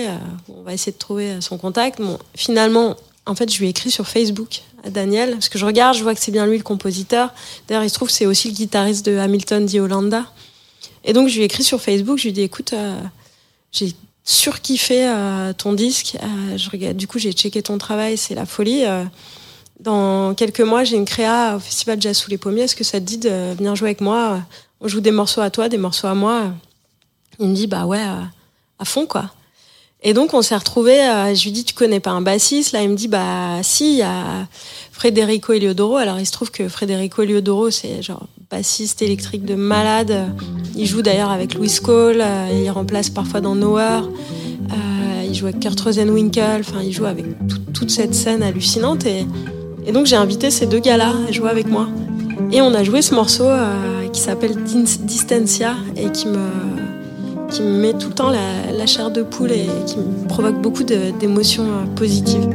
on 0.48 0.62
va 0.62 0.74
essayer 0.74 0.92
de 0.92 0.98
trouver 0.98 1.40
son 1.40 1.58
contact. 1.58 2.00
Bon, 2.00 2.18
finalement, 2.36 2.96
en 3.26 3.34
fait, 3.34 3.52
je 3.52 3.58
lui 3.58 3.66
ai 3.66 3.70
écrit 3.70 3.90
sur 3.90 4.06
Facebook 4.06 4.62
à 4.84 4.90
Daniel 4.90 5.32
parce 5.32 5.48
que 5.48 5.58
je 5.58 5.66
regarde, 5.66 5.96
je 5.96 6.04
vois 6.04 6.14
que 6.14 6.20
c'est 6.20 6.30
bien 6.30 6.46
lui 6.46 6.56
le 6.56 6.62
compositeur. 6.62 7.34
D'ailleurs, 7.66 7.82
il 7.82 7.90
se 7.90 7.94
trouve 7.94 8.08
que 8.08 8.14
c'est 8.14 8.26
aussi 8.26 8.48
le 8.48 8.54
guitariste 8.54 9.04
de 9.04 9.16
Hamilton 9.16 9.66
Di 9.66 9.80
Hollanda. 9.80 10.24
Et 11.02 11.12
donc 11.12 11.28
je 11.28 11.34
lui 11.34 11.42
ai 11.42 11.46
écrit 11.46 11.64
sur 11.64 11.80
Facebook. 11.80 12.18
Je 12.18 12.24
lui 12.24 12.30
ai 12.30 12.32
dit 12.32 12.42
écoute, 12.42 12.74
j'ai 13.72 13.92
surkiffé 14.24 15.08
euh, 15.08 15.52
ton 15.52 15.72
disque. 15.72 16.16
Euh, 16.22 16.56
je 16.56 16.70
regarde, 16.70 16.96
du 16.96 17.06
coup, 17.06 17.18
j'ai 17.18 17.32
checké 17.32 17.62
ton 17.62 17.78
travail, 17.78 18.16
c'est 18.16 18.34
la 18.34 18.46
folie. 18.46 18.84
Euh, 18.84 19.04
dans 19.80 20.34
quelques 20.34 20.60
mois, 20.60 20.84
j'ai 20.84 20.96
une 20.96 21.04
créa 21.04 21.56
au 21.56 21.58
Festival 21.58 22.00
Jazz 22.00 22.16
sous 22.16 22.30
les 22.30 22.38
pommiers. 22.38 22.62
Est-ce 22.62 22.76
que 22.76 22.84
ça 22.84 23.00
te 23.00 23.04
dit 23.04 23.18
de 23.18 23.54
venir 23.54 23.74
jouer 23.76 23.88
avec 23.88 24.00
moi? 24.00 24.40
On 24.80 24.88
joue 24.88 25.00
des 25.00 25.10
morceaux 25.10 25.40
à 25.40 25.50
toi, 25.50 25.68
des 25.68 25.78
morceaux 25.78 26.06
à 26.06 26.14
moi. 26.14 26.52
Il 27.38 27.48
me 27.48 27.54
dit 27.54 27.66
bah 27.66 27.86
ouais, 27.86 28.02
à 28.78 28.84
fond 28.84 29.06
quoi. 29.06 29.30
Et 30.02 30.12
donc 30.12 30.34
on 30.34 30.42
s'est 30.42 30.56
retrouvés. 30.56 31.00
je 31.34 31.42
lui 31.44 31.52
dis 31.52 31.64
tu 31.64 31.72
connais 31.72 32.00
pas 32.00 32.10
un 32.10 32.20
bassiste? 32.20 32.72
Là 32.72 32.82
il 32.82 32.90
me 32.90 32.94
dit 32.94 33.08
bah 33.08 33.62
si, 33.62 33.92
il 33.92 33.98
y 33.98 34.02
a 34.02 34.46
Federico 35.00 35.52
Eliodoro. 35.52 35.96
Alors 35.96 36.18
il 36.18 36.26
se 36.26 36.32
trouve 36.32 36.50
que 36.50 36.68
Federico 36.68 37.22
Eliodoro 37.22 37.70
c'est 37.70 38.02
genre 38.02 38.26
bassiste 38.50 39.00
électrique 39.02 39.44
de 39.44 39.54
malade. 39.54 40.26
Il 40.76 40.86
joue 40.86 41.02
d'ailleurs 41.02 41.30
avec 41.30 41.54
Louis 41.54 41.72
Cole. 41.82 42.20
euh, 42.20 42.62
il 42.64 42.70
remplace 42.70 43.08
parfois 43.08 43.40
dans 43.40 43.54
Nowhere. 43.54 44.02
Euh, 44.72 45.24
il 45.26 45.34
joue 45.34 45.46
avec 45.46 45.60
Kurt 45.60 45.80
Rosenwinkel. 45.80 46.60
Enfin 46.60 46.80
il 46.82 46.92
joue 46.92 47.06
avec 47.06 47.24
tout- 47.48 47.58
toute 47.72 47.90
cette 47.90 48.14
scène 48.14 48.42
hallucinante. 48.42 49.06
Et, 49.06 49.26
donc 49.92 50.06
j'ai 50.06 50.16
invité 50.16 50.50
ces 50.50 50.66
deux 50.66 50.80
gars-là 50.80 51.12
à 51.28 51.32
jouer 51.32 51.48
avec 51.50 51.66
moi. 51.68 51.88
Et 52.52 52.60
on 52.60 52.74
a 52.74 52.84
joué 52.84 53.00
ce 53.02 53.14
morceau 53.14 53.44
euh, 53.44 54.06
qui 54.12 54.20
s'appelle 54.20 54.54
Dis- 54.64 54.98
Distancia 55.00 55.74
et 55.96 56.10
qui 56.10 56.26
me 56.28 56.46
qui 57.50 57.62
me 57.62 57.80
met 57.80 57.94
tout 57.94 58.08
le 58.10 58.14
temps 58.14 58.30
la, 58.30 58.70
la 58.76 58.86
chair 58.86 59.10
de 59.10 59.22
poule 59.22 59.50
et 59.50 59.66
qui 59.86 59.96
me 59.98 60.28
provoque 60.28 60.60
beaucoup 60.62 60.84
d'émotions 60.84 61.64
euh, 61.64 61.84
positives. 61.96 62.46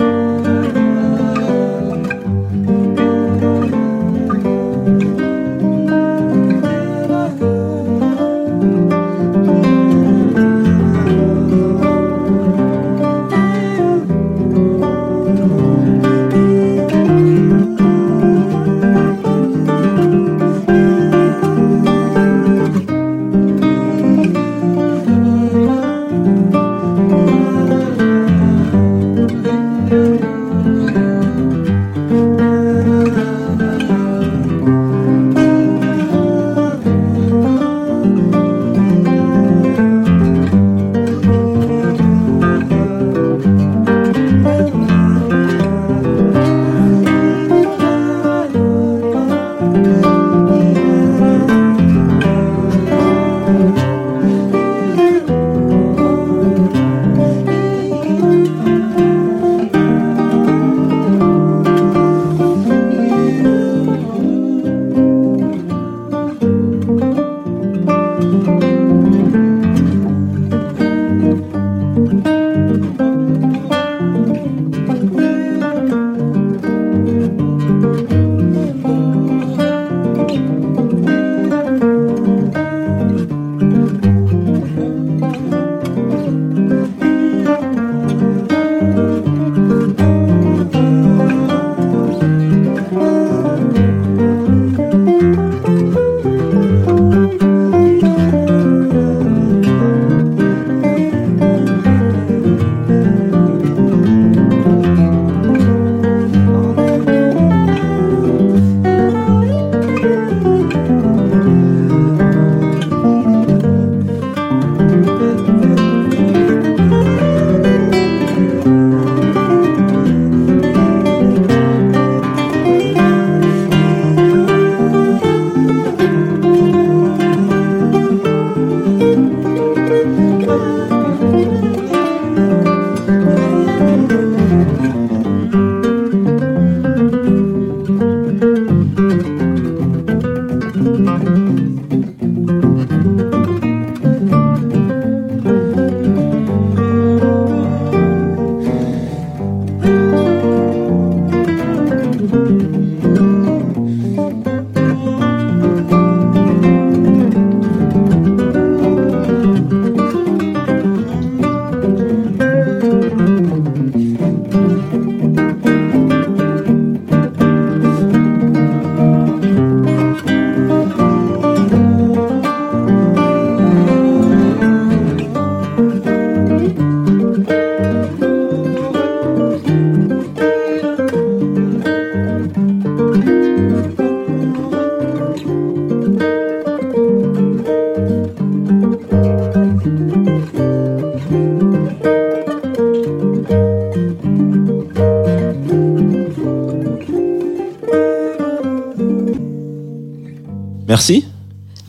Merci 200.96 201.26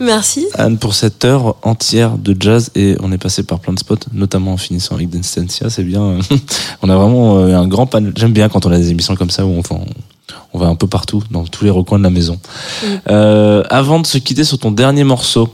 Merci. 0.01 0.47
Anne 0.55 0.77
pour 0.77 0.93
cette 0.93 1.23
heure 1.23 1.55
entière 1.61 2.17
de 2.17 2.35
jazz 2.37 2.71
et 2.75 2.97
on 2.99 3.13
est 3.13 3.17
passé 3.17 3.43
par 3.43 3.61
plein 3.61 3.71
de 3.71 3.79
spots, 3.79 3.95
notamment 4.11 4.51
en 4.51 4.57
finissant 4.57 4.95
avec 4.95 5.09
Denstensia, 5.09 5.69
c'est 5.69 5.85
bien. 5.85 6.19
on 6.81 6.89
a 6.89 6.95
vraiment 6.97 7.37
euh, 7.37 7.55
un 7.55 7.69
grand 7.69 7.87
panel. 7.87 8.11
J'aime 8.17 8.33
bien 8.33 8.49
quand 8.49 8.65
on 8.65 8.71
a 8.71 8.77
des 8.77 8.91
émissions 8.91 9.15
comme 9.15 9.29
ça 9.29 9.45
où 9.45 9.49
on, 9.49 9.59
enfin, 9.59 9.79
on 10.51 10.59
va 10.59 10.67
un 10.67 10.75
peu 10.75 10.87
partout, 10.87 11.23
dans 11.31 11.45
tous 11.45 11.63
les 11.63 11.69
recoins 11.69 11.99
de 11.99 12.03
la 12.03 12.09
maison. 12.09 12.37
Mm. 12.83 12.85
Euh, 13.09 13.63
avant 13.69 14.01
de 14.01 14.05
se 14.05 14.17
quitter 14.17 14.43
sur 14.43 14.59
ton 14.59 14.71
dernier 14.71 15.05
morceau, 15.05 15.53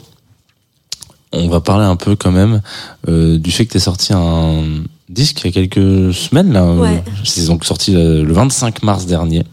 on 1.32 1.48
va 1.48 1.62
parler 1.62 1.86
un 1.86 1.96
peu 1.96 2.16
quand 2.16 2.32
même 2.32 2.62
euh, 3.08 3.38
du 3.38 3.52
fait 3.52 3.68
que 3.68 3.74
tu 3.74 3.80
sorti 3.80 4.14
un 4.14 4.64
disque 5.10 5.42
il 5.44 5.48
y 5.48 5.50
a 5.50 5.52
quelques 5.52 6.14
semaines. 6.14 6.54
Là, 6.54 6.66
Ouais. 6.66 7.04
C'est 7.24 7.46
donc 7.48 7.66
sorti 7.66 7.96
euh, 7.96 8.24
le 8.24 8.34
25 8.34 8.84
mars 8.84 9.06
dernier. 9.06 9.44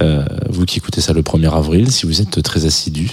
Euh, 0.00 0.24
vous 0.48 0.64
qui 0.64 0.78
écoutez 0.78 1.00
ça 1.00 1.12
le 1.12 1.22
1er 1.22 1.52
avril, 1.54 1.90
si 1.92 2.06
vous 2.06 2.20
êtes 2.20 2.42
très 2.42 2.64
assidu. 2.66 3.10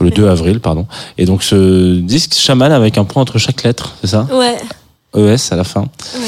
Le 0.00 0.10
2 0.10 0.26
avril, 0.28 0.60
pardon. 0.60 0.86
Et 1.18 1.26
donc 1.26 1.42
ce 1.42 1.98
disque 1.98 2.34
chaman 2.34 2.72
avec 2.72 2.98
un 2.98 3.04
point 3.04 3.22
entre 3.22 3.38
chaque 3.38 3.62
lettre, 3.62 3.94
c'est 4.00 4.08
ça? 4.10 4.26
Ouais, 4.32 4.56
ES 5.16 5.52
à 5.52 5.56
la 5.56 5.64
fin. 5.64 5.82
ouais. 5.82 6.20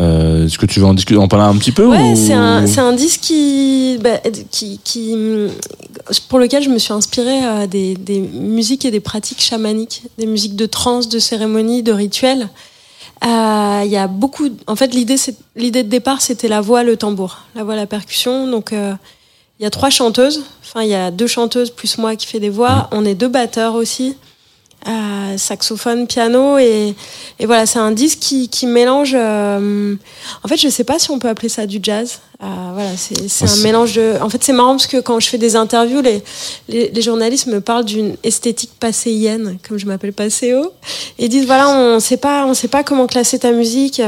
Euh, 0.00 0.46
Est-ce 0.46 0.58
que 0.58 0.66
tu 0.66 0.80
veux 0.80 0.86
en 0.86 0.94
discuter, 0.94 1.18
en 1.20 1.28
parler 1.28 1.46
un 1.46 1.56
petit 1.56 1.70
peu 1.70 1.86
Ouais, 1.86 1.98
ou... 2.12 2.16
c'est 2.16 2.32
un, 2.32 2.92
disque 2.94 3.20
qui, 3.20 3.96
bah, 4.02 4.18
qui, 4.50 4.80
qui, 4.82 5.14
pour 6.28 6.40
lequel 6.40 6.64
je 6.64 6.68
me 6.68 6.78
suis 6.78 6.92
inspirée 6.92 7.44
euh, 7.44 7.66
des, 7.68 7.94
des 7.94 8.18
musiques 8.18 8.84
et 8.84 8.90
des 8.90 8.98
pratiques 8.98 9.40
chamaniques, 9.40 10.02
des 10.18 10.26
musiques 10.26 10.56
de 10.56 10.66
trance, 10.66 11.08
de 11.08 11.20
cérémonie, 11.20 11.84
de 11.84 11.92
rituels. 11.92 12.48
Euh, 13.24 13.82
Il 13.84 13.90
y 13.90 13.96
a 13.96 14.06
beaucoup. 14.06 14.48
En 14.66 14.76
fait, 14.76 14.94
l'idée, 14.94 15.16
l'idée 15.56 15.82
de 15.82 15.88
départ, 15.88 16.20
c'était 16.20 16.48
la 16.48 16.60
voix, 16.60 16.82
le 16.82 16.96
tambour, 16.96 17.40
la 17.54 17.64
voix, 17.64 17.76
la 17.76 17.86
percussion. 17.86 18.46
Donc, 18.46 18.72
euh, 18.72 18.94
il 19.58 19.62
y 19.62 19.66
a 19.66 19.70
trois 19.70 19.90
chanteuses. 19.90 20.44
Enfin, 20.62 20.82
il 20.82 20.88
y 20.88 20.94
a 20.94 21.10
deux 21.10 21.26
chanteuses 21.26 21.70
plus 21.70 21.98
moi 21.98 22.16
qui 22.16 22.26
fait 22.26 22.40
des 22.40 22.50
voix. 22.50 22.88
On 22.92 23.04
est 23.04 23.14
deux 23.14 23.28
batteurs 23.28 23.74
aussi. 23.74 24.16
Euh, 24.86 25.38
saxophone, 25.38 26.06
piano 26.06 26.58
et, 26.58 26.94
et 27.38 27.46
voilà, 27.46 27.64
c'est 27.64 27.78
un 27.78 27.90
disque 27.90 28.18
qui, 28.18 28.50
qui 28.50 28.66
mélange. 28.66 29.14
euh, 29.16 29.96
en 30.42 30.48
fait, 30.48 30.58
je 30.58 30.68
sais 30.68 30.84
pas 30.84 30.98
si 30.98 31.10
on 31.10 31.18
peut 31.18 31.28
appeler 31.28 31.48
ça 31.48 31.64
du 31.64 31.78
jazz. 31.82 32.20
Euh, 32.42 32.46
voilà, 32.74 32.90
c'est 32.98 33.44
un 33.44 33.62
mélange 33.62 33.94
de. 33.94 34.20
En 34.20 34.28
fait, 34.28 34.44
c'est 34.44 34.52
marrant 34.52 34.72
parce 34.72 34.86
que 34.86 35.00
quand 35.00 35.20
je 35.20 35.28
fais 35.28 35.38
des 35.38 35.56
interviews, 35.56 36.02
les, 36.02 36.22
les, 36.68 36.90
les 36.90 37.02
journalistes 37.02 37.46
me 37.46 37.62
parlent 37.62 37.86
d'une 37.86 38.16
esthétique 38.24 38.72
passéienne, 38.78 39.56
comme 39.66 39.78
je 39.78 39.86
m'appelle 39.86 40.12
Passéo, 40.12 40.72
et 41.18 41.28
disent 41.28 41.46
voilà, 41.46 41.70
on 41.70 41.98
sait 41.98 42.18
pas, 42.18 42.44
on 42.44 42.52
sait 42.52 42.68
pas 42.68 42.82
comment 42.84 43.06
classer 43.06 43.38
ta 43.38 43.52
musique. 43.52 44.02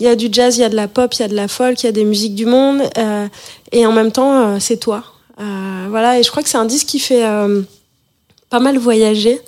Il 0.00 0.06
y 0.06 0.08
a 0.08 0.16
du 0.16 0.26
jazz, 0.32 0.56
il 0.56 0.62
y 0.62 0.64
a 0.64 0.68
de 0.68 0.74
la 0.74 0.88
pop, 0.88 1.14
il 1.14 1.20
y 1.20 1.24
a 1.24 1.28
de 1.28 1.36
la 1.36 1.46
folk, 1.46 1.80
il 1.84 1.86
y 1.86 1.88
a 1.88 1.92
des 1.92 2.04
musiques 2.04 2.34
du 2.34 2.46
monde, 2.46 2.82
euh, 2.98 3.28
et 3.70 3.86
en 3.86 3.92
même 3.92 4.10
temps, 4.10 4.40
euh, 4.40 4.56
c'est 4.58 4.78
toi. 4.78 5.04
Euh, 5.40 5.86
voilà, 5.88 6.18
et 6.18 6.24
je 6.24 6.30
crois 6.30 6.42
que 6.42 6.48
c'est 6.48 6.58
un 6.58 6.64
disque 6.64 6.88
qui 6.88 6.98
fait 6.98 7.24
euh, 7.24 7.62
pas 8.50 8.58
mal 8.58 8.76
voyager. 8.76 9.40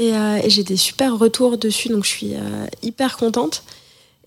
Et, 0.00 0.14
euh, 0.14 0.40
et 0.42 0.48
j'ai 0.48 0.64
des 0.64 0.78
super 0.78 1.18
retours 1.18 1.58
dessus, 1.58 1.90
donc 1.90 2.04
je 2.04 2.08
suis 2.08 2.34
euh, 2.34 2.66
hyper 2.82 3.18
contente. 3.18 3.62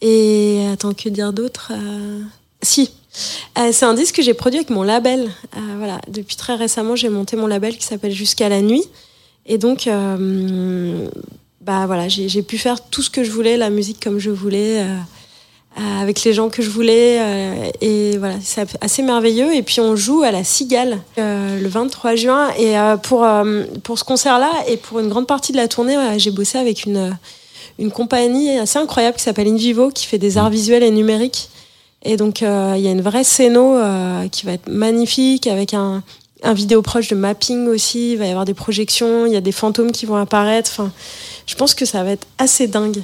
Et 0.02 0.64
attends, 0.72 0.94
que 0.94 1.10
dire 1.10 1.34
d'autre 1.34 1.72
Euh, 1.74 2.22
Si, 2.62 2.91
c'est 3.12 3.84
un 3.84 3.95
disque 3.95 4.16
que 4.18 4.22
j'ai 4.22 4.36
produit 4.36 4.60
avec 4.60 4.70
mon 4.70 4.84
label. 4.84 5.32
Voilà, 5.78 6.00
depuis 6.08 6.36
très 6.36 6.56
récemment, 6.56 6.95
j'ai 6.95 7.10
monté 7.10 7.36
mon 7.36 7.48
label 7.48 7.76
qui 7.76 7.86
s'appelle 7.86 8.12
Jusqu'à 8.12 8.50
la 8.50 8.62
nuit. 8.62 8.84
Et 9.48 9.58
donc, 9.58 9.90
bah 11.62 11.86
voilà, 11.88 12.08
j'ai 12.08 12.44
pu 12.44 12.58
faire 12.58 12.88
tout 12.90 13.02
ce 13.02 13.10
que 13.10 13.24
je 13.24 13.32
voulais, 13.32 13.58
la 13.58 13.70
musique 13.70 14.02
comme 14.02 14.20
je 14.20 14.30
voulais. 14.30 14.86
Euh, 15.78 15.84
euh, 15.84 16.02
avec 16.02 16.24
les 16.24 16.34
gens 16.34 16.50
que 16.50 16.62
je 16.62 16.70
voulais 16.70 17.18
euh, 17.20 17.72
et 17.82 18.18
voilà 18.18 18.36
c'est 18.41 18.68
assez 18.82 19.02
merveilleux. 19.02 19.54
Et 19.56 19.64
puis 19.64 19.80
on 19.80 19.95
joue 19.95 20.24
à 20.24 20.32
la 20.32 20.44
Cigale 20.44 21.00
euh, 21.18 21.60
le 21.60 21.68
23 21.68 22.16
juin. 22.16 22.50
Et 22.58 22.78
euh, 22.78 22.98
pour 22.98 23.24
euh, 23.24 23.64
pour 23.84 23.98
ce 23.98 24.04
concert 24.04 24.40
là 24.40 24.52
et 24.68 24.78
pour 24.78 25.00
une 25.00 25.10
grande 25.10 25.28
partie 25.28 25.52
de 25.52 25.58
la 25.58 25.68
tournée 25.68 25.95
j'ai 26.18 26.32
bossé 26.32 26.58
avec 26.58 26.86
une 26.86 27.18
une 27.80 27.91
compagnie 27.91 28.52
assez 28.58 28.78
incroyable 28.78 29.18
qui 29.18 29.24
s'appelle 29.24 29.48
Invivo 29.48 29.90
qui 29.90 30.06
fait 30.06 30.20
des 30.20 30.38
arts 30.38 30.50
visuels 30.50 30.84
et 30.84 30.91
numériques. 30.91 31.50
Et 32.04 32.18
donc 32.18 32.44
euh, 32.44 32.74
il 32.76 32.84
y 32.84 32.88
a 32.88 32.91
une 32.91 33.02
vraie 33.02 33.24
scéno 33.24 33.76
euh, 33.78 34.28
qui 34.28 34.45
va 34.45 34.54
être 34.54 34.70
magnifique 34.70 35.48
avec 35.48 35.74
un 35.74 36.04
un 36.45 36.54
vidéo 36.54 36.82
proche 36.82 37.08
de 37.08 37.16
mapping 37.16 37.68
aussi. 37.68 38.12
Il 38.12 38.18
va 38.18 38.26
y 38.26 38.30
avoir 38.30 38.44
des 38.44 38.54
projections 38.54 39.26
il 39.26 39.32
y 39.32 39.38
a 39.38 39.41
des 39.41 39.54
fantômes 39.54 39.91
qui 39.91 40.06
vont 40.06 40.18
apparaître. 40.18 40.70
Enfin 40.72 40.91
je 41.45 41.56
pense 41.56 41.74
que 41.74 41.86
ça 41.86 42.04
va 42.04 42.12
être 42.12 42.28
assez 42.38 42.68
dingue 42.68 43.02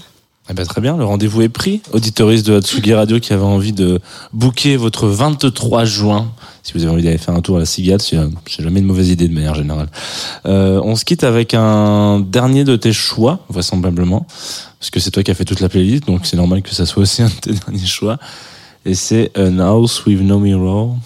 Eh 0.51 0.55
ben, 0.55 0.65
très 0.65 0.81
bien, 0.81 0.97
le 0.97 1.05
rendez-vous 1.05 1.43
est 1.43 1.49
pris. 1.49 1.81
Auditoris 1.93 2.41
de 2.41 2.55
Hatsugi 2.55 2.95
Radio 2.95 3.19
qui 3.19 3.33
avait 3.33 3.43
envie 3.43 3.71
de 3.71 3.99
booker 4.33 4.77
votre 4.77 5.07
23 5.07 5.85
juin. 5.85 6.31
Si 6.63 6.73
vous 6.73 6.83
avez 6.83 6.91
envie 6.91 7.03
d'aller 7.03 7.19
faire 7.19 7.35
un 7.35 7.41
tour 7.41 7.57
à 7.57 7.59
la 7.59 7.65
Cigale, 7.67 7.99
euh, 8.13 8.29
c'est 8.47 8.63
jamais 8.63 8.79
une 8.79 8.87
mauvaise 8.87 9.09
idée 9.09 9.27
de 9.27 9.33
manière 9.33 9.53
générale. 9.53 9.89
Euh, 10.47 10.81
on 10.83 10.95
se 10.95 11.05
quitte 11.05 11.23
avec 11.23 11.53
un 11.53 12.19
dernier 12.19 12.63
de 12.63 12.75
tes 12.75 12.93
choix, 12.93 13.41
vraisemblablement. 13.49 14.25
Parce 14.79 14.89
que 14.89 14.99
c'est 14.99 15.11
toi 15.11 15.21
qui 15.21 15.29
as 15.29 15.35
fait 15.35 15.45
toute 15.45 15.59
la 15.59 15.69
playlist, 15.69 16.07
donc 16.07 16.25
c'est 16.25 16.37
normal 16.37 16.63
que 16.63 16.73
ça 16.73 16.87
soit 16.87 17.03
aussi 17.03 17.21
un 17.21 17.27
de 17.27 17.33
tes 17.33 17.51
derniers 17.67 17.85
choix. 17.85 18.17
Et 18.85 18.95
c'est 18.95 19.31
An 19.37 19.59
House 19.59 20.03
with 20.07 20.21
No 20.21 20.39
Mirror, 20.39 20.97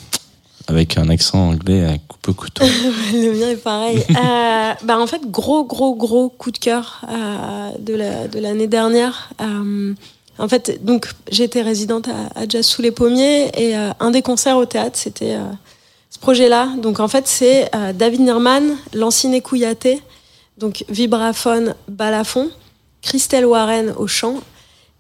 avec 0.68 0.98
un 0.98 1.10
accent 1.10 1.50
anglais 1.50 1.86
à 1.86 1.98
coupe 1.98 2.28
au 2.30 2.34
couteau. 2.34 2.64
Le 3.14 3.34
mien 3.40 3.50
est 3.50 3.56
pareil. 3.58 4.04
Euh, 4.16 4.74
bah 4.84 4.98
en 5.00 5.08
fait, 5.08 5.22
gros, 5.30 5.66
gros, 5.66 5.94
gros 5.96 6.30
coup 6.30 6.52
de 6.52 6.58
cœur 6.58 7.02
euh, 7.10 7.70
de 7.80 7.94
la- 7.96 8.28
de 8.28 8.40
l'année 8.40 8.68
dernière. 8.68 9.30
Euh, 9.42 9.94
en 10.40 10.48
fait, 10.48 10.84
donc 10.84 11.10
j'étais 11.30 11.62
résidente 11.62 12.08
à, 12.08 12.40
à 12.40 12.48
Jazz 12.48 12.66
sous 12.66 12.82
les 12.82 12.92
pommiers 12.92 13.52
et 13.62 13.76
un 13.76 14.12
des 14.12 14.22
concerts 14.22 14.58
au 14.58 14.66
théâtre, 14.66 14.98
c'était 14.98 15.38
ce 16.10 16.18
projet-là. 16.20 16.70
Donc 16.82 17.00
en 17.00 17.08
fait, 17.08 17.28
c'est 17.28 17.70
David 17.94 18.22
Nirman, 18.22 18.64
Lancine 18.94 19.40
Kouyaté, 19.42 20.02
donc 20.58 20.86
vibraphone, 20.90 21.76
balafon, 21.88 22.50
Christelle 23.04 23.46
Warren 23.46 23.94
au 23.98 24.08
chant 24.08 24.36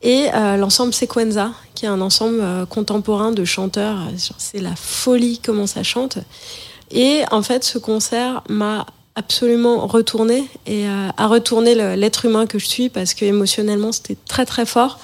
et 0.03 0.27
euh, 0.33 0.57
l'ensemble 0.57 0.93
Sequenza, 0.93 1.51
qui 1.75 1.85
est 1.85 1.89
un 1.89 2.01
ensemble 2.01 2.39
euh, 2.41 2.65
contemporain 2.65 3.31
de 3.31 3.45
chanteurs. 3.45 3.97
euh, 3.99 4.33
C'est 4.37 4.59
la 4.59 4.75
folie 4.75 5.39
comment 5.43 5.65
ça 5.65 5.81
chante. 5.81 6.17
Et 6.91 7.21
en 7.31 7.41
fait, 7.41 7.63
ce 7.63 7.77
concert 7.77 8.43
m'a 8.49 8.85
absolument 9.15 9.87
retourné 9.87 10.43
et 10.65 10.87
a 10.87 11.27
retourné 11.27 11.75
l'être 11.95 12.25
humain 12.25 12.47
que 12.47 12.57
je 12.57 12.65
suis 12.65 12.89
parce 12.89 13.13
que 13.13 13.25
émotionnellement 13.25 13.91
c'était 13.91 14.17
très 14.27 14.43
très 14.43 14.65
fort, 14.65 14.97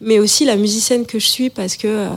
mais 0.00 0.18
aussi 0.18 0.44
la 0.44 0.56
musicienne 0.56 1.06
que 1.06 1.20
je 1.20 1.28
suis 1.28 1.48
parce 1.48 1.76
que 1.76 2.08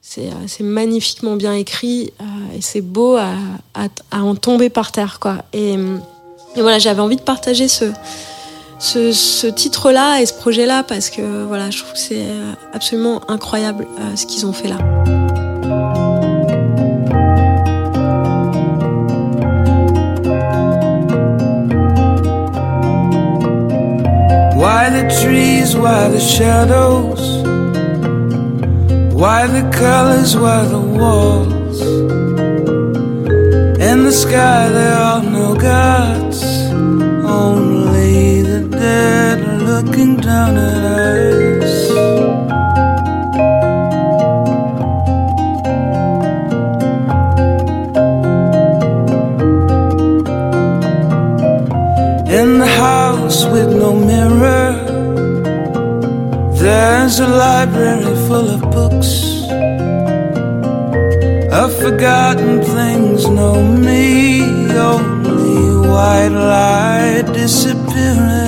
c'est 0.00 0.30
magnifiquement 0.60 1.34
bien 1.34 1.54
écrit 1.54 2.12
et 2.54 2.60
c'est 2.60 2.82
beau 2.82 3.16
à, 3.16 3.34
en 4.12 4.36
tomber 4.36 4.70
par 4.70 4.92
terre 4.92 5.18
quoi. 5.18 5.38
Et 5.52 5.76
voilà, 6.54 6.78
j'avais 6.78 7.02
envie 7.02 7.16
de 7.16 7.22
partager 7.22 7.66
ce 7.66 7.86
ce, 8.80 9.12
ce 9.12 9.46
titre-là 9.46 10.20
et 10.20 10.26
ce 10.26 10.32
projet-là 10.32 10.82
parce 10.82 11.10
que 11.10 11.44
voilà, 11.44 11.70
je 11.70 11.78
trouve 11.78 11.92
que 11.92 11.98
c'est 11.98 12.22
euh, 12.22 12.52
absolument 12.72 13.20
incroyable 13.28 13.86
euh, 14.00 14.16
ce 14.16 14.26
qu'ils 14.26 14.46
ont 14.46 14.52
fait 14.52 14.68
là. 14.68 14.78
Why 24.56 24.90
the 24.90 25.08
trees, 25.22 25.76
why 25.76 26.08
the 26.10 26.18
shadows? 26.18 27.42
Why 29.12 29.46
the 29.46 29.62
colors, 29.76 30.34
why 30.36 30.64
the 30.66 30.80
walls? 30.80 31.82
In 33.78 34.04
the 34.04 34.12
sky 34.12 34.70
there 34.70 34.94
are 34.94 35.22
no 35.22 35.54
gods, 35.54 36.42
only 37.26 37.79
looking 39.82 40.16
down 40.16 40.58
at 40.58 40.84
us. 40.84 41.90
In 52.38 52.58
the 52.58 52.66
house 52.66 53.46
with 53.46 53.70
no 53.74 53.92
mirror, 53.94 54.72
there's 56.54 57.18
a 57.20 57.28
library 57.28 58.14
full 58.26 58.48
of 58.56 58.60
books. 58.70 59.10
Of 61.52 61.74
forgotten 61.80 62.62
things, 62.62 63.28
no 63.28 63.62
me, 63.62 64.42
only 64.76 65.88
white 65.88 66.28
light 66.28 67.24
disappearing. 67.32 68.39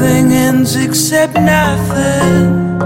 Everything 0.00 0.32
ends 0.32 0.76
except 0.76 1.34
nothing, 1.34 2.80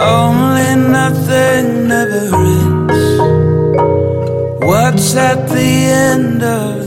only 0.00 0.74
nothing 0.74 1.86
never 1.86 2.28
ends. 2.34 2.98
What's 4.58 5.14
at 5.14 5.48
the 5.48 5.70
end 6.08 6.42
of 6.42 6.83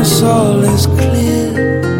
darkness 0.00 0.22
all 0.22 0.64
is 0.64 0.86
clear 0.86 1.92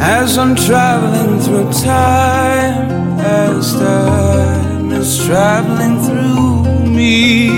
as 0.00 0.36
I'm 0.36 0.54
traveling 0.54 1.40
through 1.40 1.72
time, 1.72 3.18
as 3.20 3.72
time 3.74 4.92
is 4.92 5.24
traveling 5.24 5.98
through 6.02 6.90
me. 6.90 7.48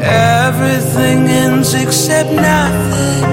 Everything 0.00 1.28
ends 1.28 1.74
except 1.74 2.30
nothing, 2.32 3.24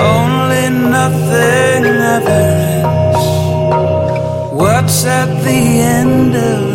only 0.00 0.70
nothing 0.90 1.84
ever 2.16 2.44
ends. 2.80 3.24
What's 4.52 5.04
at 5.04 5.28
the 5.44 5.60
end 5.98 6.34
of 6.34 6.73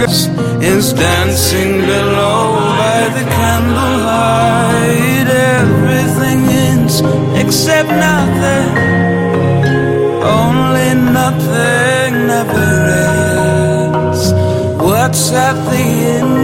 is 0.00 0.92
dancing 0.92 1.80
below 1.80 2.56
by 2.78 3.08
the 3.16 3.24
candlelight. 3.38 5.28
Everything 5.60 6.48
ends 6.48 7.00
except 7.42 7.88
nothing, 7.88 8.70
only 10.22 10.94
nothing 11.12 12.26
never 12.26 12.70
ends. 13.92 14.32
What's 14.82 15.32
at 15.32 15.56
the 15.70 15.84
end 16.18 16.43